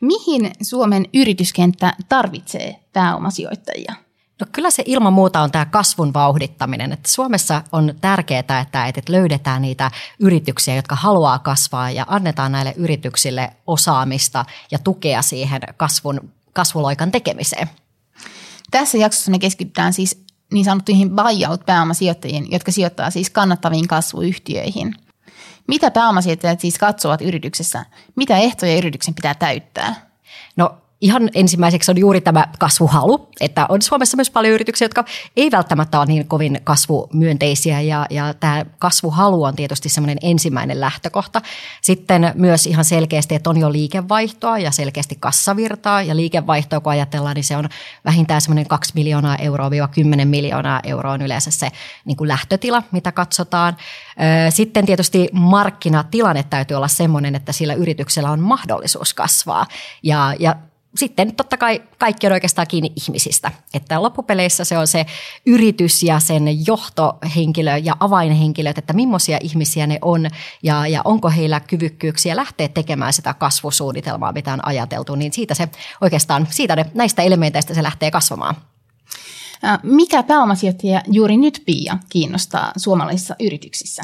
Mihin 0.00 0.52
Suomen 0.62 1.06
yrityskenttä 1.14 1.92
tarvitsee 2.08 2.76
pääomasijoittajia? 2.92 3.94
No 4.40 4.46
kyllä 4.52 4.70
se 4.70 4.82
ilman 4.86 5.12
muuta 5.12 5.40
on 5.40 5.50
tämä 5.50 5.64
kasvun 5.64 6.14
vauhdittaminen. 6.14 6.92
Että 6.92 7.08
Suomessa 7.08 7.62
on 7.72 7.94
tärkeää, 8.00 8.38
että, 8.38 8.86
että 8.86 9.02
löydetään 9.08 9.62
niitä 9.62 9.90
yrityksiä, 10.18 10.76
jotka 10.76 10.94
haluaa 10.94 11.38
kasvaa 11.38 11.90
ja 11.90 12.04
annetaan 12.08 12.52
näille 12.52 12.74
yrityksille 12.76 13.52
osaamista 13.66 14.44
ja 14.70 14.78
tukea 14.78 15.22
siihen 15.22 15.60
kasvun, 15.76 16.30
kasvuloikan 16.52 17.12
tekemiseen. 17.12 17.70
Tässä 18.70 18.98
jaksossa 18.98 19.30
me 19.30 19.38
keskitytään 19.38 19.92
siis 19.92 20.24
niin 20.52 20.64
sanottuihin 20.64 21.10
buyout-pääomasijoittajiin, 21.10 22.50
jotka 22.50 22.72
sijoittaa 22.72 23.10
siis 23.10 23.30
kannattaviin 23.30 23.88
kasvuyhtiöihin. 23.88 24.94
Mitä 25.68 25.90
pääomasijoittajat 25.90 26.60
siis 26.60 26.78
katsovat 26.78 27.22
yrityksessä? 27.22 27.84
Mitä 28.16 28.38
ehtoja 28.38 28.76
yrityksen 28.76 29.14
pitää 29.14 29.34
täyttää? 29.34 30.10
No 30.56 30.81
ihan 31.02 31.30
ensimmäiseksi 31.34 31.90
on 31.90 31.98
juuri 31.98 32.20
tämä 32.20 32.46
kasvuhalu, 32.58 33.28
että 33.40 33.66
on 33.68 33.82
Suomessa 33.82 34.16
myös 34.16 34.30
paljon 34.30 34.54
yrityksiä, 34.54 34.84
jotka 34.84 35.04
ei 35.36 35.50
välttämättä 35.50 35.98
ole 35.98 36.06
niin 36.06 36.28
kovin 36.28 36.60
kasvumyönteisiä 36.64 37.80
ja, 37.80 38.06
ja 38.10 38.34
tämä 38.34 38.64
kasvuhalu 38.78 39.42
on 39.42 39.56
tietysti 39.56 39.88
semmoinen 39.88 40.18
ensimmäinen 40.22 40.80
lähtökohta. 40.80 41.40
Sitten 41.80 42.32
myös 42.34 42.66
ihan 42.66 42.84
selkeästi, 42.84 43.34
että 43.34 43.50
on 43.50 43.56
jo 43.56 43.72
liikevaihtoa 43.72 44.58
ja 44.58 44.70
selkeästi 44.70 45.16
kassavirtaa 45.20 46.02
ja 46.02 46.16
liikevaihtoa 46.16 46.80
kun 46.80 46.92
ajatellaan, 46.92 47.34
niin 47.34 47.44
se 47.44 47.56
on 47.56 47.68
vähintään 48.04 48.40
semmoinen 48.40 48.68
2 48.68 48.92
miljoonaa 48.94 49.36
euroa 49.36 49.70
10 49.88 50.28
miljoonaa 50.28 50.80
euroa 50.84 51.12
on 51.12 51.22
yleensä 51.22 51.50
se 51.50 51.68
niin 52.04 52.16
kuin 52.16 52.28
lähtötila, 52.28 52.82
mitä 52.92 53.12
katsotaan. 53.12 53.76
Sitten 54.50 54.86
tietysti 54.86 55.28
markkinatilanne 55.32 56.42
täytyy 56.42 56.76
olla 56.76 56.88
semmoinen, 56.88 57.34
että 57.34 57.52
sillä 57.52 57.74
yrityksellä 57.74 58.30
on 58.30 58.40
mahdollisuus 58.40 59.14
kasvaa 59.14 59.66
ja, 60.02 60.34
ja 60.38 60.56
sitten 60.96 61.36
totta 61.36 61.56
kai 61.56 61.82
kaikki 61.98 62.26
on 62.26 62.32
oikeastaan 62.32 62.66
kiinni 62.66 62.92
ihmisistä. 62.96 63.52
Että 63.74 64.02
loppupeleissä 64.02 64.64
se 64.64 64.78
on 64.78 64.86
se 64.86 65.06
yritys 65.46 66.02
ja 66.02 66.20
sen 66.20 66.66
johtohenkilö 66.66 67.76
ja 67.76 67.96
avainhenkilöt, 68.00 68.78
että 68.78 68.92
millaisia 68.92 69.38
ihmisiä 69.40 69.86
ne 69.86 69.98
on 70.02 70.26
ja, 70.62 70.86
ja 70.86 71.00
onko 71.04 71.30
heillä 71.30 71.60
kyvykkyyksiä 71.60 72.36
lähteä 72.36 72.68
tekemään 72.68 73.12
sitä 73.12 73.34
kasvusuunnitelmaa, 73.34 74.32
mitä 74.32 74.52
on 74.52 74.66
ajateltu. 74.66 75.14
Niin 75.14 75.32
siitä 75.32 75.54
se 75.54 75.68
oikeastaan, 76.00 76.48
siitä 76.50 76.76
ne, 76.76 76.86
näistä 76.94 77.22
elementeistä 77.22 77.74
se 77.74 77.82
lähtee 77.82 78.10
kasvamaan. 78.10 78.54
Mikä 79.82 80.22
pääomasijoittaja 80.22 81.02
juuri 81.06 81.36
nyt, 81.36 81.62
Pia, 81.66 81.98
kiinnostaa 82.08 82.72
suomalaisissa 82.76 83.36
yrityksissä? 83.40 84.02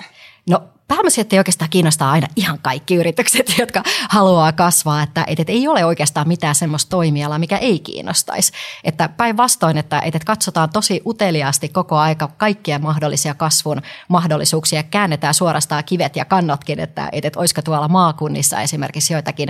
No 0.48 0.62
pääomasijoittajia 0.88 1.40
oikeastaan 1.40 1.70
kiinnostaa 1.70 2.12
aina 2.12 2.26
ihan 2.36 2.58
kaikki 2.62 2.94
yritykset, 2.94 3.54
jotka 3.58 3.82
haluaa 4.08 4.52
kasvaa, 4.52 5.02
että, 5.02 5.24
että 5.26 5.52
ei 5.52 5.68
ole 5.68 5.84
oikeastaan 5.84 6.28
mitään 6.28 6.54
semmoista 6.54 6.90
toimialaa, 6.90 7.38
mikä 7.38 7.56
ei 7.56 7.78
kiinnostaisi. 7.78 8.52
Että 8.84 9.08
päinvastoin, 9.08 9.76
että, 9.78 10.00
että 10.00 10.18
katsotaan 10.26 10.70
tosi 10.70 11.02
uteliaasti 11.06 11.68
koko 11.68 11.96
aika 11.96 12.28
kaikkia 12.36 12.78
mahdollisia 12.78 13.34
kasvun 13.34 13.82
mahdollisuuksia, 14.08 14.82
käännetään 14.82 15.34
suorastaan 15.34 15.84
kivet 15.84 16.16
ja 16.16 16.24
kannotkin, 16.24 16.80
että, 16.80 17.08
että, 17.12 17.28
että 17.28 17.40
olisiko 17.40 17.62
tuolla 17.62 17.88
maakunnissa 17.88 18.60
esimerkiksi 18.60 19.12
joitakin 19.12 19.48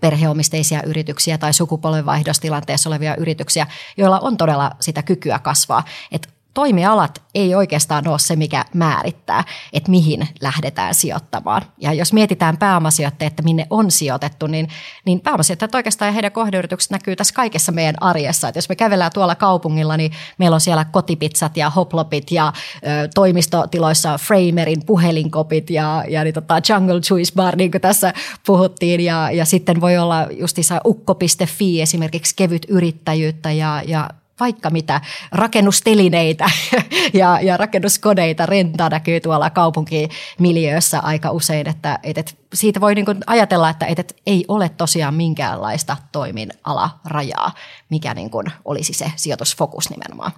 perheomisteisia 0.00 0.82
yrityksiä 0.82 1.38
tai 1.38 1.52
sukupolvenvaihdostilanteessa 1.52 2.90
olevia 2.90 3.16
yrityksiä, 3.16 3.66
joilla 3.96 4.20
on 4.20 4.36
todella 4.36 4.70
sitä 4.80 5.02
kykyä 5.02 5.38
kasvaa. 5.38 5.84
Että 6.12 6.28
toimialat 6.54 7.22
ei 7.34 7.54
oikeastaan 7.54 8.08
ole 8.08 8.18
se, 8.18 8.36
mikä 8.36 8.64
määrittää, 8.74 9.44
että 9.72 9.90
mihin 9.90 10.28
lähdetään 10.40 10.94
sijoittamaan. 10.94 11.62
Ja 11.78 11.92
jos 11.92 12.12
mietitään 12.12 12.56
pääomasijoitteja, 12.56 13.26
että 13.26 13.42
minne 13.42 13.66
on 13.70 13.90
sijoitettu, 13.90 14.46
niin, 14.46 14.68
niin 15.04 15.20
pääomasijoittajat 15.20 15.74
oikeastaan 15.74 16.08
ja 16.08 16.12
heidän 16.12 16.32
kohdeyritykset 16.32 16.90
näkyy 16.90 17.16
tässä 17.16 17.34
kaikessa 17.34 17.72
meidän 17.72 18.02
arjessa. 18.02 18.48
Että 18.48 18.58
jos 18.58 18.68
me 18.68 18.76
kävellään 18.76 19.12
tuolla 19.14 19.34
kaupungilla, 19.34 19.96
niin 19.96 20.12
meillä 20.38 20.54
on 20.54 20.60
siellä 20.60 20.84
kotipizzat 20.84 21.56
ja 21.56 21.70
hoplopit 21.70 22.30
ja 22.30 22.52
ö, 22.76 23.08
toimistotiloissa 23.14 24.18
Framerin 24.18 24.86
puhelinkopit 24.86 25.70
ja, 25.70 26.04
ja 26.08 26.24
niin 26.24 26.34
tota 26.34 26.60
Jungle 26.68 27.00
Juice 27.10 27.32
Bar, 27.36 27.56
niin 27.56 27.70
kuin 27.70 27.80
tässä 27.80 28.12
puhuttiin. 28.46 29.00
Ja, 29.00 29.30
ja 29.30 29.44
sitten 29.44 29.80
voi 29.80 29.98
olla 29.98 30.26
justissa 30.30 30.80
ukko.fi 30.84 31.82
esimerkiksi 31.82 32.36
kevyt 32.36 32.66
yrittäjyyttä 32.68 33.52
ja, 33.52 33.82
ja 33.86 34.08
vaikka 34.40 34.70
mitä 34.70 35.00
rakennustelineitä 35.32 36.50
ja, 37.20 37.40
ja 37.40 37.56
rakennuskodeita 37.56 38.46
rentaa 38.46 38.88
näkyy 38.88 39.20
tuolla 39.20 39.50
kaupunkimiljöössä 39.50 41.00
aika 41.00 41.30
usein, 41.30 41.68
että, 41.68 41.98
että 42.02 42.24
siitä 42.54 42.80
voi 42.80 42.94
niin 42.94 43.06
ajatella, 43.26 43.70
että, 43.70 43.86
että 43.86 44.04
ei 44.26 44.44
ole 44.48 44.68
tosiaan 44.68 45.14
minkäänlaista 45.14 45.96
toimin-alarajaa, 46.12 47.54
mikä 47.90 48.14
niin 48.14 48.30
kuin 48.30 48.46
olisi 48.64 48.92
se 48.92 49.12
sijoitusfokus 49.16 49.90
nimenomaan. 49.90 50.32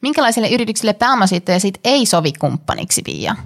Minkälaisille 0.00 0.48
yrityksille 0.48 0.92
pääomasijoittaja 0.92 1.60
sitten 1.60 1.80
ei 1.84 2.06
sovi 2.06 2.32
kumppaniksi, 2.32 3.02
Pia? 3.02 3.36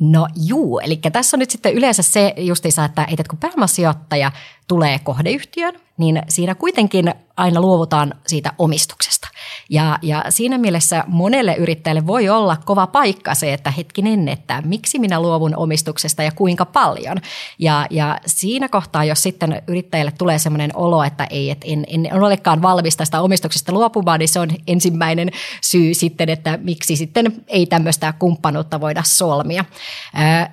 No 0.00 0.28
juu, 0.46 0.78
eli 0.78 0.96
tässä 0.96 1.36
on 1.36 1.38
nyt 1.38 1.50
sitten 1.50 1.74
yleensä 1.74 2.02
se 2.02 2.34
justiinsa, 2.36 2.84
että, 2.84 3.06
että 3.10 3.24
kun 3.30 3.38
pääomasijoittaja 3.38 4.32
tulee 4.68 4.98
kohdeyhtiön, 4.98 5.74
niin 5.98 6.22
siinä 6.28 6.54
kuitenkin 6.54 7.14
aina 7.36 7.60
luovutaan 7.60 8.14
siitä 8.26 8.52
omistuksesta. 8.58 9.28
Ja, 9.70 9.98
ja 10.02 10.24
siinä 10.28 10.58
mielessä 10.58 11.04
monelle 11.06 11.54
yrittäjälle 11.54 12.06
voi 12.06 12.28
olla 12.28 12.56
kova 12.64 12.86
paikka 12.86 13.34
se, 13.34 13.52
että 13.52 13.70
hetkinen, 13.70 14.28
että 14.28 14.62
miksi 14.64 14.98
minä 14.98 15.20
luovun 15.20 15.56
omistuksesta 15.56 16.22
ja 16.22 16.32
kuinka 16.32 16.64
paljon. 16.64 17.16
Ja, 17.58 17.86
ja 17.90 18.18
siinä 18.26 18.68
kohtaa, 18.68 19.04
jos 19.04 19.22
sitten 19.22 19.62
yrittäjälle 19.66 20.12
tulee 20.18 20.38
sellainen 20.38 20.76
olo, 20.76 21.02
että 21.02 21.26
ei, 21.30 21.50
että 21.50 21.66
en, 21.68 21.84
en 21.88 22.22
olekaan 22.22 22.62
valmis 22.62 22.96
tästä 22.96 23.20
omistuksesta 23.20 23.72
luopumaan, 23.72 24.18
niin 24.18 24.28
se 24.28 24.40
on 24.40 24.48
ensimmäinen 24.66 25.30
syy 25.62 25.94
sitten, 25.94 26.28
että 26.28 26.58
miksi 26.62 26.96
sitten 26.96 27.44
ei 27.46 27.66
tämmöistä 27.66 28.14
kumppanuutta 28.18 28.80
voida 28.80 29.02
solmia. 29.06 29.64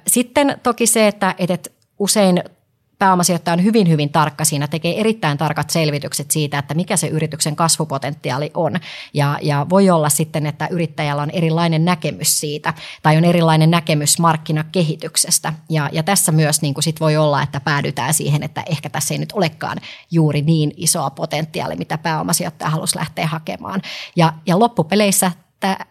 Sitten 0.07 0.59
toki 0.63 0.87
se, 0.87 1.07
että, 1.07 1.35
että 1.37 1.69
usein 1.99 2.43
pääomasijoittaja 2.99 3.53
on 3.53 3.63
hyvin, 3.63 3.89
hyvin 3.89 4.09
tarkka 4.09 4.45
siinä, 4.45 4.67
tekee 4.67 4.99
erittäin 4.99 5.37
tarkat 5.37 5.69
selvitykset 5.69 6.31
siitä, 6.31 6.59
että 6.59 6.73
mikä 6.73 6.97
se 6.97 7.07
yrityksen 7.07 7.55
kasvupotentiaali 7.55 8.51
on. 8.53 8.75
Ja, 9.13 9.39
ja 9.41 9.65
voi 9.69 9.89
olla 9.89 10.09
sitten, 10.09 10.45
että 10.45 10.67
yrittäjällä 10.71 11.21
on 11.21 11.29
erilainen 11.29 11.85
näkemys 11.85 12.39
siitä 12.39 12.73
tai 13.03 13.17
on 13.17 13.25
erilainen 13.25 13.71
näkemys 13.71 14.19
markkinakehityksestä. 14.19 15.53
Ja, 15.69 15.89
ja 15.91 16.03
tässä 16.03 16.31
myös 16.31 16.61
niin 16.61 16.73
kuin 16.73 16.83
sit 16.83 16.99
voi 16.99 17.17
olla, 17.17 17.41
että 17.41 17.59
päädytään 17.59 18.13
siihen, 18.13 18.43
että 18.43 18.63
ehkä 18.69 18.89
tässä 18.89 19.13
ei 19.13 19.17
nyt 19.17 19.33
olekaan 19.33 19.77
juuri 20.11 20.41
niin 20.41 20.71
isoa 20.77 21.09
potentiaalia, 21.09 21.77
mitä 21.77 21.97
pääomasijoittaja 21.97 22.69
halusi 22.69 22.97
lähteä 22.97 23.27
hakemaan. 23.27 23.81
Ja, 24.15 24.33
ja 24.45 24.59
loppupeleissä 24.59 25.31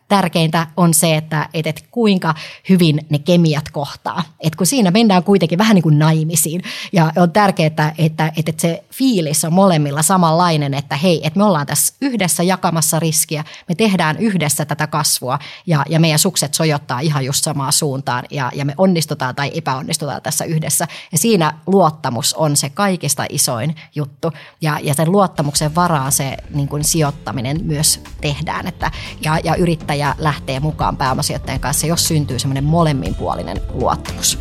tärkeintä 0.09 0.67
on 0.77 0.95
se, 0.95 1.17
että, 1.17 1.49
että, 1.55 1.71
että 1.71 1.83
kuinka 1.91 2.35
hyvin 2.69 3.07
ne 3.11 3.19
kemiat 3.19 3.71
kohtaa. 3.71 4.23
Et 4.41 4.57
kun 4.57 4.67
siinä 4.67 4.91
mennään 4.91 5.25
kuitenkin 5.25 5.59
vähän 5.59 5.75
niin 5.75 5.83
kuin 5.83 5.99
naimisiin 5.99 6.63
ja 6.93 7.13
on 7.17 7.33
tärkeää, 7.33 7.67
että, 7.67 7.93
että, 7.99 8.33
että 8.37 8.53
se 8.57 8.85
fiilis 8.93 9.45
on 9.45 9.53
molemmilla 9.53 10.03
samanlainen, 10.03 10.75
että 10.75 10.97
hei, 10.97 11.27
että 11.27 11.39
me 11.39 11.45
ollaan 11.45 11.67
tässä 11.67 11.95
yhdessä 12.01 12.43
jakamassa 12.43 12.99
riskiä, 12.99 13.45
me 13.69 13.75
tehdään 13.75 14.19
yhdessä 14.19 14.65
tätä 14.65 14.87
kasvua 14.87 15.39
ja, 15.67 15.85
ja 15.89 16.01
meidän 16.01 16.19
sukset 16.19 16.55
sojottaa 16.55 17.01
ihan 17.01 17.25
just 17.25 17.45
samaan 17.45 17.73
suuntaan 17.73 18.25
ja, 18.31 18.53
ja 18.55 18.65
me 18.65 18.75
onnistutaan 18.79 19.35
tai 19.35 19.51
epäonnistutaan 19.55 20.23
tässä 20.23 20.45
yhdessä. 20.45 20.89
Ja 21.13 21.19
siinä 21.19 21.55
luottamus 21.67 22.35
on 22.35 22.57
se 22.57 22.71
kaikista 22.71 23.27
isoin 23.29 23.75
juttu 23.95 24.33
ja, 24.61 24.79
ja 24.83 24.95
sen 24.95 25.13
luottamuksen 25.13 25.75
varaan 25.75 26.13
se 26.13 26.37
niin 26.55 26.69
kuin 26.69 26.85
sijoittaminen 26.85 27.61
myös 27.63 28.01
tehdään. 28.21 28.67
Että, 28.67 28.91
ja, 29.21 29.39
ja 29.45 29.55
yrittäjä 29.65 30.15
lähtee 30.19 30.61
mukaan 30.61 30.97
pääomasijoittajan 30.97 31.61
kanssa, 31.61 31.87
jos 31.87 32.09
syntyy 32.09 32.39
semmoinen 32.39 32.65
molemminpuolinen 32.65 33.61
luottamus. 33.73 34.39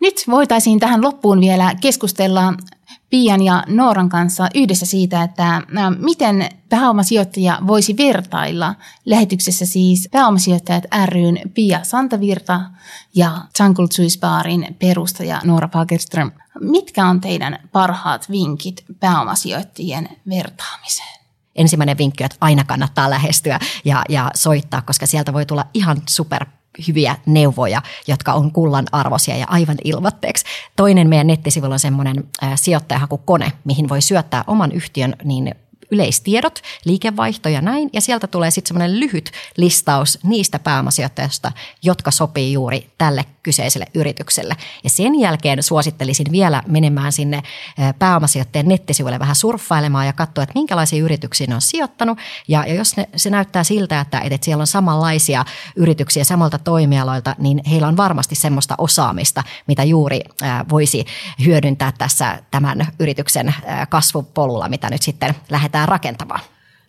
Nyt 0.00 0.24
voitaisiin 0.30 0.80
tähän 0.80 1.02
loppuun 1.02 1.40
vielä 1.40 1.74
keskustella 1.80 2.54
Pian 3.16 3.42
ja 3.42 3.64
Nooran 3.66 4.08
kanssa 4.08 4.48
yhdessä 4.54 4.86
siitä, 4.86 5.22
että 5.22 5.62
miten 5.98 6.48
pääomasijoittaja 6.68 7.58
voisi 7.66 7.96
vertailla. 7.96 8.74
Lähetyksessä 9.04 9.66
siis 9.66 10.08
pääomasijoittajat 10.12 10.84
ryn 11.06 11.40
Pia 11.54 11.80
Santavirta 11.82 12.60
ja 13.14 13.30
Jungle 13.60 13.86
Juice 13.98 14.20
Barin 14.20 14.76
perustaja 14.78 15.40
Noora 15.44 15.68
Fagerström. 15.68 16.32
Mitkä 16.60 17.06
on 17.06 17.20
teidän 17.20 17.58
parhaat 17.72 18.30
vinkit 18.30 18.84
pääomasijoittajien 19.00 20.08
vertaamiseen? 20.28 21.20
Ensimmäinen 21.54 21.98
vinkki, 21.98 22.24
että 22.24 22.36
aina 22.40 22.64
kannattaa 22.64 23.10
lähestyä 23.10 23.58
ja, 23.84 24.04
ja 24.08 24.30
soittaa, 24.34 24.82
koska 24.82 25.06
sieltä 25.06 25.32
voi 25.32 25.46
tulla 25.46 25.66
ihan 25.74 25.96
super 26.08 26.46
hyviä 26.88 27.16
neuvoja, 27.26 27.82
jotka 28.06 28.32
on 28.32 28.52
kullan 28.52 28.86
arvoisia 28.92 29.36
ja 29.36 29.46
aivan 29.48 29.76
ilmatteeksi. 29.84 30.44
Toinen 30.76 31.08
meidän 31.08 31.26
nettisivulla 31.26 31.74
on 31.74 31.78
semmoinen 31.78 32.24
sijoittajahakukone, 32.54 33.52
mihin 33.64 33.88
voi 33.88 34.02
syöttää 34.02 34.44
oman 34.46 34.72
yhtiön 34.72 35.16
niin 35.24 35.54
yleistiedot, 35.90 36.62
liikevaihto 36.84 37.48
ja 37.48 37.60
näin. 37.60 37.90
Ja 37.92 38.00
sieltä 38.00 38.26
tulee 38.26 38.50
sitten 38.50 38.68
semmoinen 38.68 39.00
lyhyt 39.00 39.30
listaus 39.56 40.18
niistä 40.22 40.58
pääomasijoittajista, 40.58 41.52
jotka 41.82 42.10
sopii 42.10 42.52
juuri 42.52 42.90
tälle 42.98 43.24
kyseiselle 43.42 43.86
yritykselle. 43.94 44.56
Ja 44.84 44.90
sen 44.90 45.20
jälkeen 45.20 45.62
suosittelisin 45.62 46.26
vielä 46.32 46.62
menemään 46.66 47.12
sinne 47.12 47.42
pääomasijoittajien 47.98 48.68
nettisivuille 48.68 49.18
vähän 49.18 49.36
surffailemaan 49.36 50.06
ja 50.06 50.12
katsoa, 50.12 50.44
että 50.44 50.54
minkälaisia 50.54 51.04
yrityksiä 51.04 51.46
ne 51.46 51.54
on 51.54 51.60
sijoittanut. 51.60 52.18
Ja, 52.48 52.64
ja 52.66 52.74
jos 52.74 52.96
ne, 52.96 53.08
se 53.16 53.30
näyttää 53.30 53.64
siltä, 53.64 54.00
että, 54.00 54.20
että 54.20 54.44
siellä 54.44 54.60
on 54.60 54.66
samanlaisia 54.66 55.44
yrityksiä 55.76 56.24
samalta 56.24 56.58
toimialoilta, 56.58 57.36
niin 57.38 57.60
heillä 57.70 57.88
on 57.88 57.96
varmasti 57.96 58.34
semmoista 58.34 58.74
osaamista, 58.78 59.42
mitä 59.66 59.84
juuri 59.84 60.20
voisi 60.70 61.04
hyödyntää 61.44 61.92
tässä 61.98 62.42
tämän 62.50 62.86
yrityksen 62.98 63.54
kasvupolulla, 63.88 64.68
mitä 64.68 64.90
nyt 64.90 65.02
sitten 65.02 65.34
lähdetään 65.50 65.75
rakentamaan. 65.84 66.40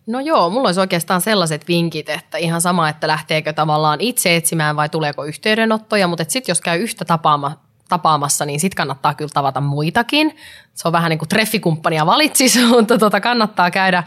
No 0.08 0.20
joo, 0.20 0.50
mulla 0.50 0.68
olisi 0.68 0.80
oikeastaan 0.80 1.20
sellaiset 1.20 1.68
vinkit, 1.68 2.08
että 2.08 2.38
ihan 2.38 2.60
sama, 2.60 2.88
että 2.88 3.08
lähteekö 3.08 3.52
tavallaan 3.52 4.00
itse 4.00 4.36
etsimään 4.36 4.76
vai 4.76 4.88
tuleeko 4.88 5.24
yhteydenottoja, 5.24 6.08
mutta 6.08 6.24
sitten 6.28 6.50
jos 6.50 6.60
käy 6.60 6.80
yhtä 6.80 7.04
tapaama, 7.04 7.52
tapaamassa, 7.88 8.44
niin 8.44 8.60
sitten 8.60 8.76
kannattaa 8.76 9.14
kyllä 9.14 9.30
tavata 9.34 9.60
muitakin. 9.60 10.36
Se 10.74 10.88
on 10.88 10.92
vähän 10.92 11.10
niin 11.10 11.18
kuin 11.18 11.28
treffikumppania 11.28 12.06
valitsis, 12.06 12.58
mutta 12.74 12.98
tota 12.98 13.20
kannattaa 13.20 13.70
käydä, 13.70 14.02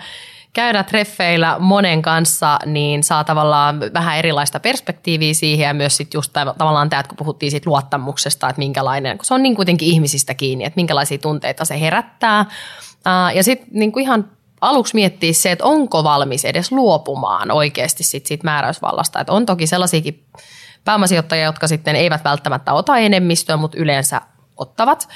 käydä 0.54 0.84
treffeillä 0.84 1.60
monen 1.60 2.02
kanssa, 2.02 2.60
niin 2.66 3.04
saa 3.04 3.24
tavallaan 3.24 3.80
vähän 3.94 4.18
erilaista 4.18 4.60
perspektiiviä 4.60 5.34
siihen 5.34 5.68
ja 5.68 5.74
myös 5.74 5.98
sitten 5.98 6.18
just 6.18 6.34
tavallaan 6.34 6.90
tämä, 6.90 7.04
kun 7.04 7.18
puhuttiin 7.18 7.52
siitä 7.52 7.70
luottamuksesta, 7.70 8.50
että 8.50 8.60
minkälainen, 8.60 9.18
kun 9.18 9.26
se 9.26 9.34
on 9.34 9.44
niin 9.44 9.56
kuitenkin 9.56 9.88
ihmisistä 9.88 10.34
kiinni, 10.34 10.66
että 10.66 10.78
minkälaisia 10.78 11.18
tunteita 11.18 11.66
se 11.66 11.80
herättää. 11.80 12.46
Ja 13.36 13.44
sitten 13.44 13.68
niin 13.72 14.00
ihan 14.00 14.30
aluksi 14.62 14.96
miettiä 14.96 15.34
se, 15.34 15.52
että 15.52 15.66
onko 15.66 16.04
valmis 16.04 16.46
edes 16.46 16.72
luopumaan 16.72 17.52
oikeasti 17.52 18.04
sit 18.04 18.26
siitä 18.26 18.44
määräysvallasta. 18.44 19.20
Että 19.20 19.34
on 19.34 19.46
toki 19.46 19.68
sellaisiakin 19.68 20.26
pääomasijoittajia, 20.86 21.46
jotka 21.46 21.68
sitten 21.68 21.96
eivät 21.96 22.24
välttämättä 22.24 22.74
ota 22.74 22.98
enemmistöä, 22.98 23.58
mutta 23.58 23.78
yleensä 23.78 24.22
ottavat, 24.58 25.08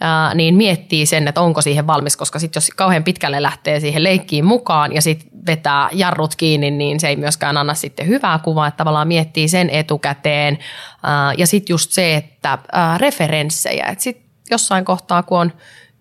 ää, 0.00 0.34
niin 0.34 0.54
miettii 0.54 1.06
sen, 1.06 1.28
että 1.28 1.40
onko 1.40 1.62
siihen 1.62 1.86
valmis, 1.86 2.16
koska 2.16 2.38
sitten 2.38 2.56
jos 2.56 2.70
kauhean 2.76 3.04
pitkälle 3.04 3.42
lähtee 3.42 3.80
siihen 3.80 4.02
leikkiin 4.02 4.44
mukaan 4.44 4.92
ja 4.92 5.02
sitten 5.02 5.28
vetää 5.46 5.88
jarrut 5.92 6.36
kiinni, 6.36 6.70
niin 6.70 7.00
se 7.00 7.08
ei 7.08 7.16
myöskään 7.16 7.56
anna 7.56 7.74
sitten 7.74 8.06
hyvää 8.06 8.38
kuvaa, 8.38 8.66
että 8.66 8.76
tavallaan 8.76 9.08
miettii 9.08 9.48
sen 9.48 9.70
etukäteen. 9.70 10.58
Ää, 11.02 11.32
ja 11.38 11.46
sitten 11.46 11.74
just 11.74 11.90
se, 11.90 12.14
että 12.14 12.58
ää, 12.72 12.98
referenssejä, 12.98 13.86
että 13.86 14.04
sitten 14.04 14.26
jossain 14.50 14.84
kohtaa, 14.84 15.22
kun 15.22 15.38
on 15.38 15.52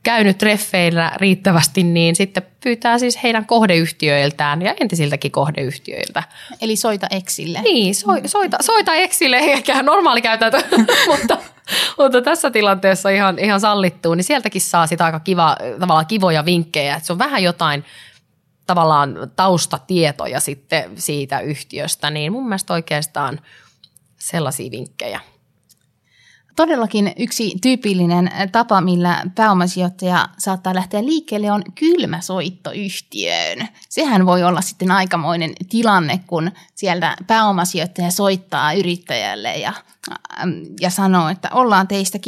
käynyt 0.06 0.38
treffeillä 0.38 1.12
riittävästi, 1.16 1.84
niin 1.84 2.16
sitten 2.16 2.44
pyytää 2.64 3.00
siis 3.00 3.24
heidän 3.24 3.46
kohdeyhtiöiltään 3.46 4.62
ja 4.62 4.74
entisiltäkin 4.82 5.32
kohdeyhtiöiltä. 5.32 6.24
Eli 6.62 6.76
soita 6.76 7.08
Exille. 7.12 7.62
Niin, 7.62 7.96
so, 7.96 8.08
soita, 8.26 8.58
soita 8.62 8.94
Exille, 8.94 9.38
eikä 9.38 9.84
normaali 9.84 10.22
käytäntö, 10.22 10.62
mutta, 11.12 11.38
mutta 11.98 12.22
tässä 12.22 12.52
tilanteessa 12.52 13.10
ihan, 13.10 13.40
ihan 13.40 13.60
sallittuu, 13.60 14.16
niin 14.16 14.24
sieltäkin 14.24 14.62
saa 14.62 14.88
sitä 14.88 15.06
aika 15.06 15.20
kiva, 15.20 15.58
tavallaan 15.80 16.06
kivoja 16.06 16.46
vinkkejä, 16.46 16.96
että 16.96 17.08
se 17.08 17.14
on 17.14 17.20
vähän 17.20 17.44
jotain 17.44 17.86
tavallaan 18.68 19.16
taustatietoja 19.36 20.40
sitten 20.40 20.92
siitä 20.96 21.40
yhtiöstä, 21.40 22.10
niin 22.10 22.32
mun 22.32 22.48
mielestä 22.48 22.74
oikeastaan 22.74 23.40
sellaisia 24.18 24.72
vinkkejä– 24.72 25.20
Todellakin 26.56 27.14
yksi 27.18 27.56
tyypillinen 27.62 28.32
tapa, 28.52 28.82
millä 28.82 29.24
pääomasijoittaja 29.36 30.30
saattaa 30.38 30.76
lähteä 30.76 31.06
liikkeelle, 31.06 31.52
on 31.52 31.64
kylmäsoitto 31.76 32.72
yhtiöön. 32.72 33.68
Sehän 33.90 34.26
voi 34.26 34.44
olla 34.44 34.62
sitten 34.62 34.92
aikamoinen 34.92 35.54
tilanne, 35.70 36.20
kun 36.28 36.52
sieltä 36.76 37.16
pääomasijoittaja 37.28 38.12
soittaa 38.12 38.74
yrittäjälle 38.74 39.58
ja, 39.58 39.74
ja 40.82 40.90
sanoo, 40.90 41.30
että 41.30 41.50
ollaan 41.54 41.88
teistä 41.88 42.20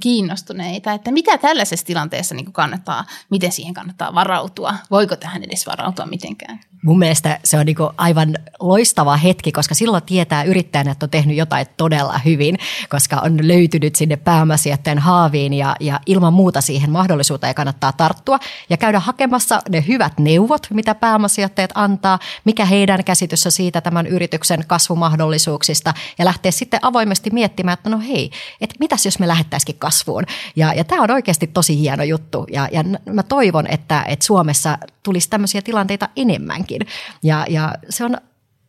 kiinnostuneita. 0.00 0.92
Että 0.92 1.12
mitä 1.12 1.38
tällaisessa 1.38 1.86
tilanteessa 1.86 2.34
niin 2.34 2.52
kannattaa, 2.52 3.04
miten 3.30 3.52
siihen 3.52 3.74
kannattaa 3.74 4.14
varautua? 4.14 4.74
Voiko 4.90 5.16
tähän 5.16 5.42
edes 5.42 5.66
varautua 5.66 6.06
mitenkään? 6.06 6.60
Mun 6.82 6.98
mielestä 6.98 7.40
se 7.44 7.58
on 7.58 7.66
niin 7.66 7.76
aivan 7.96 8.34
loistava 8.60 9.16
hetki, 9.16 9.52
koska 9.52 9.74
silloin 9.74 10.02
tietää 10.02 10.42
yrittäjän, 10.42 10.88
että 10.88 11.06
on 11.06 11.10
tehnyt 11.10 11.36
jotain 11.36 11.66
todella 11.76 12.18
hyvin, 12.18 12.58
koska 12.88 13.20
on 13.24 13.48
löytynyt 13.48 13.73
sinne 13.96 14.16
pääomasijoittajan 14.16 14.98
haaviin 14.98 15.52
ja, 15.52 15.76
ja 15.80 16.00
ilman 16.06 16.32
muuta 16.32 16.60
siihen 16.60 16.90
mahdollisuuteen 16.90 17.54
kannattaa 17.54 17.92
tarttua 17.92 18.38
ja 18.70 18.76
käydä 18.76 19.00
hakemassa 19.00 19.60
ne 19.68 19.84
hyvät 19.88 20.18
neuvot, 20.18 20.66
mitä 20.70 20.94
pääomasijoittajat 20.94 21.70
antaa, 21.74 22.18
mikä 22.44 22.64
heidän 22.64 23.04
käsitys 23.04 23.46
on 23.46 23.52
siitä 23.52 23.80
tämän 23.80 24.06
yrityksen 24.06 24.64
kasvumahdollisuuksista 24.66 25.94
ja 26.18 26.24
lähteä 26.24 26.50
sitten 26.50 26.80
avoimesti 26.82 27.30
miettimään, 27.30 27.74
että 27.74 27.90
no 27.90 27.98
hei, 27.98 28.30
että 28.60 28.76
mitäs 28.80 29.04
jos 29.04 29.18
me 29.18 29.28
lähettäisikin 29.28 29.78
kasvuun. 29.78 30.24
Ja, 30.56 30.74
ja 30.74 30.84
tämä 30.84 31.02
on 31.02 31.10
oikeasti 31.10 31.46
tosi 31.46 31.78
hieno 31.78 32.02
juttu 32.02 32.46
ja, 32.52 32.68
ja 32.72 32.84
mä 33.12 33.22
toivon, 33.22 33.66
että, 33.66 34.04
että 34.08 34.26
Suomessa 34.26 34.78
tulisi 35.02 35.30
tämmöisiä 35.30 35.62
tilanteita 35.62 36.08
enemmänkin. 36.16 36.80
Ja, 37.22 37.46
ja 37.48 37.74
se 37.88 38.04
on, 38.04 38.16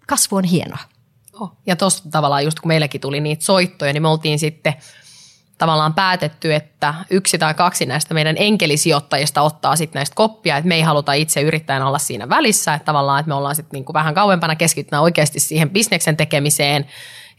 kasvu 0.08 0.36
on 0.36 0.44
hienoa. 0.44 0.95
Ja 1.66 1.76
tuossa 1.76 2.04
tavallaan 2.12 2.46
just 2.46 2.60
kun 2.60 2.68
meillekin 2.68 3.02
tuli 3.02 3.22
niitä 3.22 3.46
soittoja, 3.46 3.94
niin 3.94 4.02
me 4.02 4.08
oltiin 4.08 4.40
sitten 4.40 4.74
tavallaan 5.58 5.94
päätetty, 5.94 6.54
että 6.54 6.94
yksi 7.10 7.38
tai 7.38 7.54
kaksi 7.54 7.86
näistä 7.86 8.14
meidän 8.14 8.36
enkelisijoittajista 8.40 9.42
ottaa 9.42 9.76
sitten 9.76 10.00
näistä 10.00 10.16
koppia, 10.16 10.58
että 10.58 10.68
me 10.68 10.76
ei 10.76 10.82
haluta 10.82 11.14
itse 11.14 11.42
yrittäjän 11.42 11.84
olla 11.84 12.00
siinä 12.00 12.30
välissä, 12.30 12.74
että 12.74 12.86
tavallaan 12.86 13.20
että 13.20 13.28
me 13.28 13.36
ollaan 13.36 13.56
sitten 13.56 13.78
niin 13.78 13.86
kuin 13.86 13.94
vähän 13.94 14.14
kauempana 14.14 14.56
keskittynä 14.56 15.02
oikeasti 15.02 15.40
siihen 15.40 15.70
bisneksen 15.70 16.18
tekemiseen. 16.18 16.86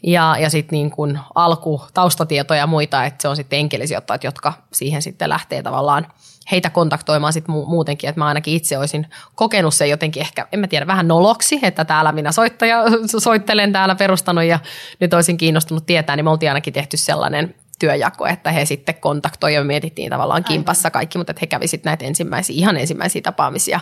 Ja, 0.02 0.36
ja 0.40 0.50
sitten 0.50 0.76
niin 0.76 0.90
kuin 0.90 1.18
alku, 1.34 1.82
taustatietoja 1.94 2.60
ja 2.60 2.66
muita, 2.66 3.04
että 3.04 3.22
se 3.22 3.28
on 3.28 3.36
sitten 3.36 3.58
enkelisijoittajat, 3.58 4.24
jotka 4.24 4.52
siihen 4.72 5.02
sitten 5.02 5.28
lähtee 5.28 5.62
tavallaan– 5.62 6.06
heitä 6.50 6.70
kontaktoimaan 6.70 7.32
sit 7.32 7.48
muutenkin, 7.48 8.08
että 8.08 8.20
mä 8.20 8.26
ainakin 8.26 8.54
itse 8.54 8.78
olisin 8.78 9.06
kokenut 9.34 9.74
sen 9.74 9.90
jotenkin 9.90 10.20
ehkä, 10.20 10.46
en 10.52 10.60
mä 10.60 10.66
tiedä, 10.66 10.86
vähän 10.86 11.08
noloksi, 11.08 11.58
että 11.62 11.84
täällä 11.84 12.12
minä 12.12 12.32
soittaja, 12.32 12.82
soittelen 13.18 13.72
täällä 13.72 13.94
perustanut 13.94 14.44
ja 14.44 14.58
nyt 15.00 15.14
olisin 15.14 15.36
kiinnostunut 15.36 15.86
tietää, 15.86 16.16
niin 16.16 16.24
me 16.24 16.30
oltiin 16.30 16.50
ainakin 16.50 16.72
tehty 16.72 16.96
sellainen 16.96 17.54
työjako, 17.78 18.26
että 18.26 18.52
he 18.52 18.64
sitten 18.64 18.94
kontaktoi 18.94 19.54
ja 19.54 19.64
mietittiin 19.64 20.10
tavallaan 20.10 20.44
kimpassa 20.44 20.90
kaikki, 20.90 21.18
mutta 21.18 21.30
että 21.30 21.40
he 21.40 21.46
kävisivät 21.46 21.84
näitä 21.84 22.04
ensimmäisiä, 22.04 22.56
ihan 22.56 22.76
ensimmäisiä 22.76 23.22
tapaamisia. 23.22 23.80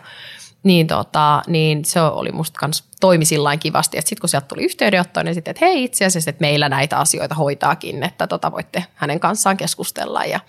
Niin, 0.62 0.86
tota, 0.86 1.42
niin 1.46 1.84
se 1.84 2.00
oli 2.00 2.32
musta 2.32 2.58
kans 2.58 2.84
toimi 3.00 3.24
sillain 3.24 3.58
kivasti, 3.58 3.98
että 3.98 4.08
sitten 4.08 4.20
kun 4.20 4.28
sieltä 4.28 4.46
tuli 4.46 4.64
yhteydenotto, 4.64 5.22
niin 5.22 5.34
sitten, 5.34 5.50
että 5.50 5.64
hei 5.64 5.84
itse 5.84 6.04
asiassa, 6.04 6.30
että 6.30 6.40
meillä 6.40 6.68
näitä 6.68 6.98
asioita 6.98 7.34
hoitaakin, 7.34 8.02
että 8.02 8.26
tota 8.26 8.52
voitte 8.52 8.84
hänen 8.94 9.20
kanssaan 9.20 9.56
keskustella 9.56 10.24
ja 10.24 10.40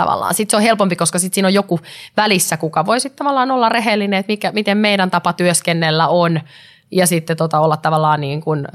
tavallaan. 0.00 0.34
Sitten 0.34 0.50
se 0.50 0.56
on 0.56 0.62
helpompi, 0.62 0.96
koska 0.96 1.18
sitten 1.18 1.34
siinä 1.34 1.48
on 1.48 1.54
joku 1.54 1.80
välissä, 2.16 2.56
kuka 2.56 2.86
voi 2.86 3.00
sitten 3.00 3.18
tavallaan 3.18 3.50
olla 3.50 3.68
rehellinen, 3.68 4.20
että 4.20 4.32
mikä, 4.32 4.52
miten 4.52 4.78
meidän 4.78 5.10
tapa 5.10 5.32
työskennellä 5.32 6.08
on 6.08 6.40
ja 6.90 7.06
sitten 7.06 7.36
tota, 7.36 7.60
olla 7.60 7.76
tavallaan 7.76 8.20
niin 8.20 8.40
kuin, 8.40 8.66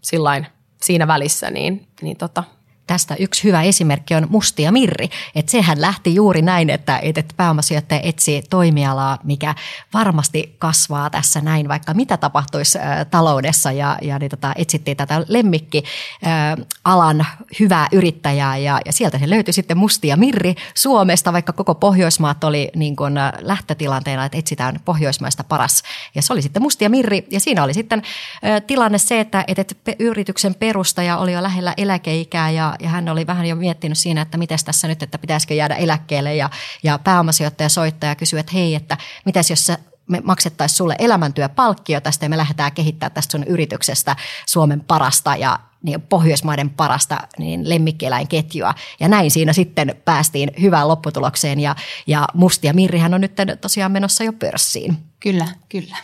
sillain 0.00 0.46
siinä 0.82 1.06
välissä, 1.06 1.50
niin, 1.50 1.86
niin 2.02 2.16
tota, 2.16 2.44
Tästä 2.88 3.16
yksi 3.18 3.44
hyvä 3.44 3.62
esimerkki 3.62 4.14
on 4.14 4.26
Mustia 4.30 4.72
Mirri. 4.72 5.08
Että 5.34 5.52
sehän 5.52 5.80
lähti 5.80 6.14
juuri 6.14 6.42
näin, 6.42 6.70
että, 6.70 6.98
että 7.02 7.24
pääomasijoittaja 7.36 8.00
etsii 8.04 8.42
toimialaa, 8.50 9.18
mikä 9.24 9.54
varmasti 9.94 10.56
kasvaa 10.58 11.10
tässä 11.10 11.40
näin, 11.40 11.68
vaikka 11.68 11.94
mitä 11.94 12.16
tapahtuisi 12.16 12.78
ä, 12.78 13.04
taloudessa. 13.04 13.72
Ja, 13.72 13.98
ja 14.02 14.18
niin 14.18 14.30
tota, 14.30 14.52
etsittiin 14.56 14.96
tätä 14.96 15.24
lemmikki-alan 15.28 17.26
hyvää 17.60 17.88
yrittäjää 17.92 18.56
ja, 18.56 18.80
ja 18.84 18.92
sieltä 18.92 19.18
se 19.18 19.30
löytyi 19.30 19.52
sitten 19.52 19.78
Mustia 19.78 20.16
Mirri 20.16 20.54
Suomesta, 20.74 21.32
vaikka 21.32 21.52
koko 21.52 21.74
Pohjoismaat 21.74 22.44
oli 22.44 22.70
niin 22.76 22.96
kuin 22.96 23.14
lähtötilanteena, 23.40 24.24
että 24.24 24.38
etsitään 24.38 24.80
Pohjoismaista 24.84 25.44
paras. 25.44 25.82
Ja 26.14 26.22
se 26.22 26.32
oli 26.32 26.42
sitten 26.42 26.62
Mustia 26.62 26.90
Mirri 26.90 27.26
ja 27.30 27.40
siinä 27.40 27.64
oli 27.64 27.74
sitten 27.74 28.02
ä, 28.44 28.60
tilanne 28.60 28.98
se, 28.98 29.20
että, 29.20 29.44
että 29.48 29.64
yrityksen 29.98 30.54
perustaja 30.54 31.18
oli 31.18 31.32
jo 31.32 31.42
lähellä 31.42 31.74
eläkeikää 31.76 32.50
ja 32.50 32.77
ja 32.80 32.88
hän 32.88 33.08
oli 33.08 33.26
vähän 33.26 33.46
jo 33.46 33.56
miettinyt 33.56 33.98
siinä, 33.98 34.22
että 34.22 34.38
miten 34.38 34.58
tässä 34.64 34.88
nyt, 34.88 35.02
että 35.02 35.18
pitäisikö 35.18 35.54
jäädä 35.54 35.74
eläkkeelle 35.74 36.36
ja, 36.36 36.50
ja 36.82 36.98
pääomasijoittaja 36.98 37.68
soittaa 37.68 38.08
ja 38.08 38.14
kysyy, 38.14 38.38
että 38.38 38.52
hei, 38.52 38.74
että 38.74 38.96
mitäs 39.24 39.50
jos 39.50 39.66
sä 39.66 39.78
me 40.08 40.20
maksettaisiin 40.24 40.76
sulle 40.76 40.96
elämäntyöpalkkio 40.98 42.00
tästä 42.00 42.24
ja 42.24 42.28
me 42.28 42.36
lähdetään 42.36 42.72
kehittämään 42.72 43.12
tästä 43.12 43.32
sun 43.32 43.44
yrityksestä 43.44 44.16
Suomen 44.46 44.80
parasta 44.80 45.36
ja 45.36 45.58
niin 45.82 46.02
Pohjoismaiden 46.02 46.70
parasta 46.70 47.18
niin 47.38 47.68
lemmikkieläinketjua. 47.68 48.74
Ja 49.00 49.08
näin 49.08 49.30
siinä 49.30 49.52
sitten 49.52 49.96
päästiin 50.04 50.50
hyvään 50.60 50.88
lopputulokseen 50.88 51.60
ja, 51.60 51.76
ja 52.06 52.28
Musti 52.34 52.66
ja 52.66 52.74
Mirrihän 52.74 53.14
on 53.14 53.20
nyt 53.20 53.32
tosiaan 53.60 53.92
menossa 53.92 54.24
jo 54.24 54.32
pörssiin. 54.32 54.96
Kyllä, 55.20 55.48
kyllä. 55.68 55.96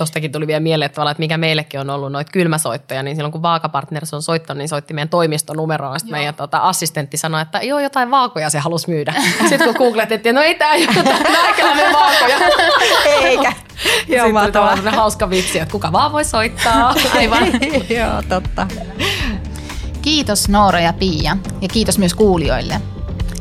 Tuostakin 0.00 0.32
tuli 0.32 0.46
vielä 0.46 0.60
mieleen, 0.60 0.86
että, 0.86 1.10
että 1.10 1.20
mikä 1.20 1.38
meillekin 1.38 1.80
on 1.80 1.90
ollut 1.90 2.12
noita 2.12 2.32
kylmäsoittoja, 2.32 3.02
niin 3.02 3.16
silloin 3.16 3.32
kun 3.32 3.42
Vaakapartners 3.42 4.14
on 4.14 4.22
soittanut, 4.22 4.58
niin 4.58 4.68
soitti 4.68 4.94
meidän 4.94 5.08
toimistonumeroon. 5.08 6.00
Sitten 6.00 6.18
meidän 6.18 6.34
tuota, 6.34 6.58
assistentti 6.58 7.16
sanoi, 7.16 7.42
että 7.42 7.58
joo, 7.62 7.78
jotain 7.78 8.10
vaakoja 8.10 8.50
se 8.50 8.58
halusi 8.58 8.90
myydä. 8.90 9.14
Sitten 9.48 9.66
kun 9.66 9.74
googletettiin, 9.78 10.34
no 10.34 10.40
ei 10.40 10.54
tämä 10.54 10.74
näköinen 11.32 11.92
vaakoja. 11.92 12.36
Eikä. 13.22 13.52
Joo, 14.08 14.26
Sitten 14.44 14.62
oli 14.62 14.96
hauska 14.96 15.30
vitsi, 15.30 15.58
että 15.58 15.72
kuka 15.72 15.92
vaan 15.92 16.12
voi 16.12 16.24
soittaa. 16.24 16.94
Aivan. 17.18 17.46
joo, 17.90 18.22
totta. 18.28 18.66
Kiitos 20.02 20.48
Noora 20.48 20.80
ja 20.80 20.92
Pia 20.92 21.36
ja 21.60 21.68
kiitos 21.68 21.98
myös 21.98 22.14
kuulijoille. 22.14 22.80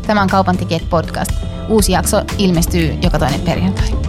Tämä 0.07 0.21
on 0.21 0.29
Kaupan 0.29 0.57
podcast. 0.89 1.31
Uusi 1.69 1.91
jakso 1.91 2.21
ilmestyy 2.37 2.97
joka 3.01 3.19
toinen 3.19 3.41
perjantai. 3.41 4.08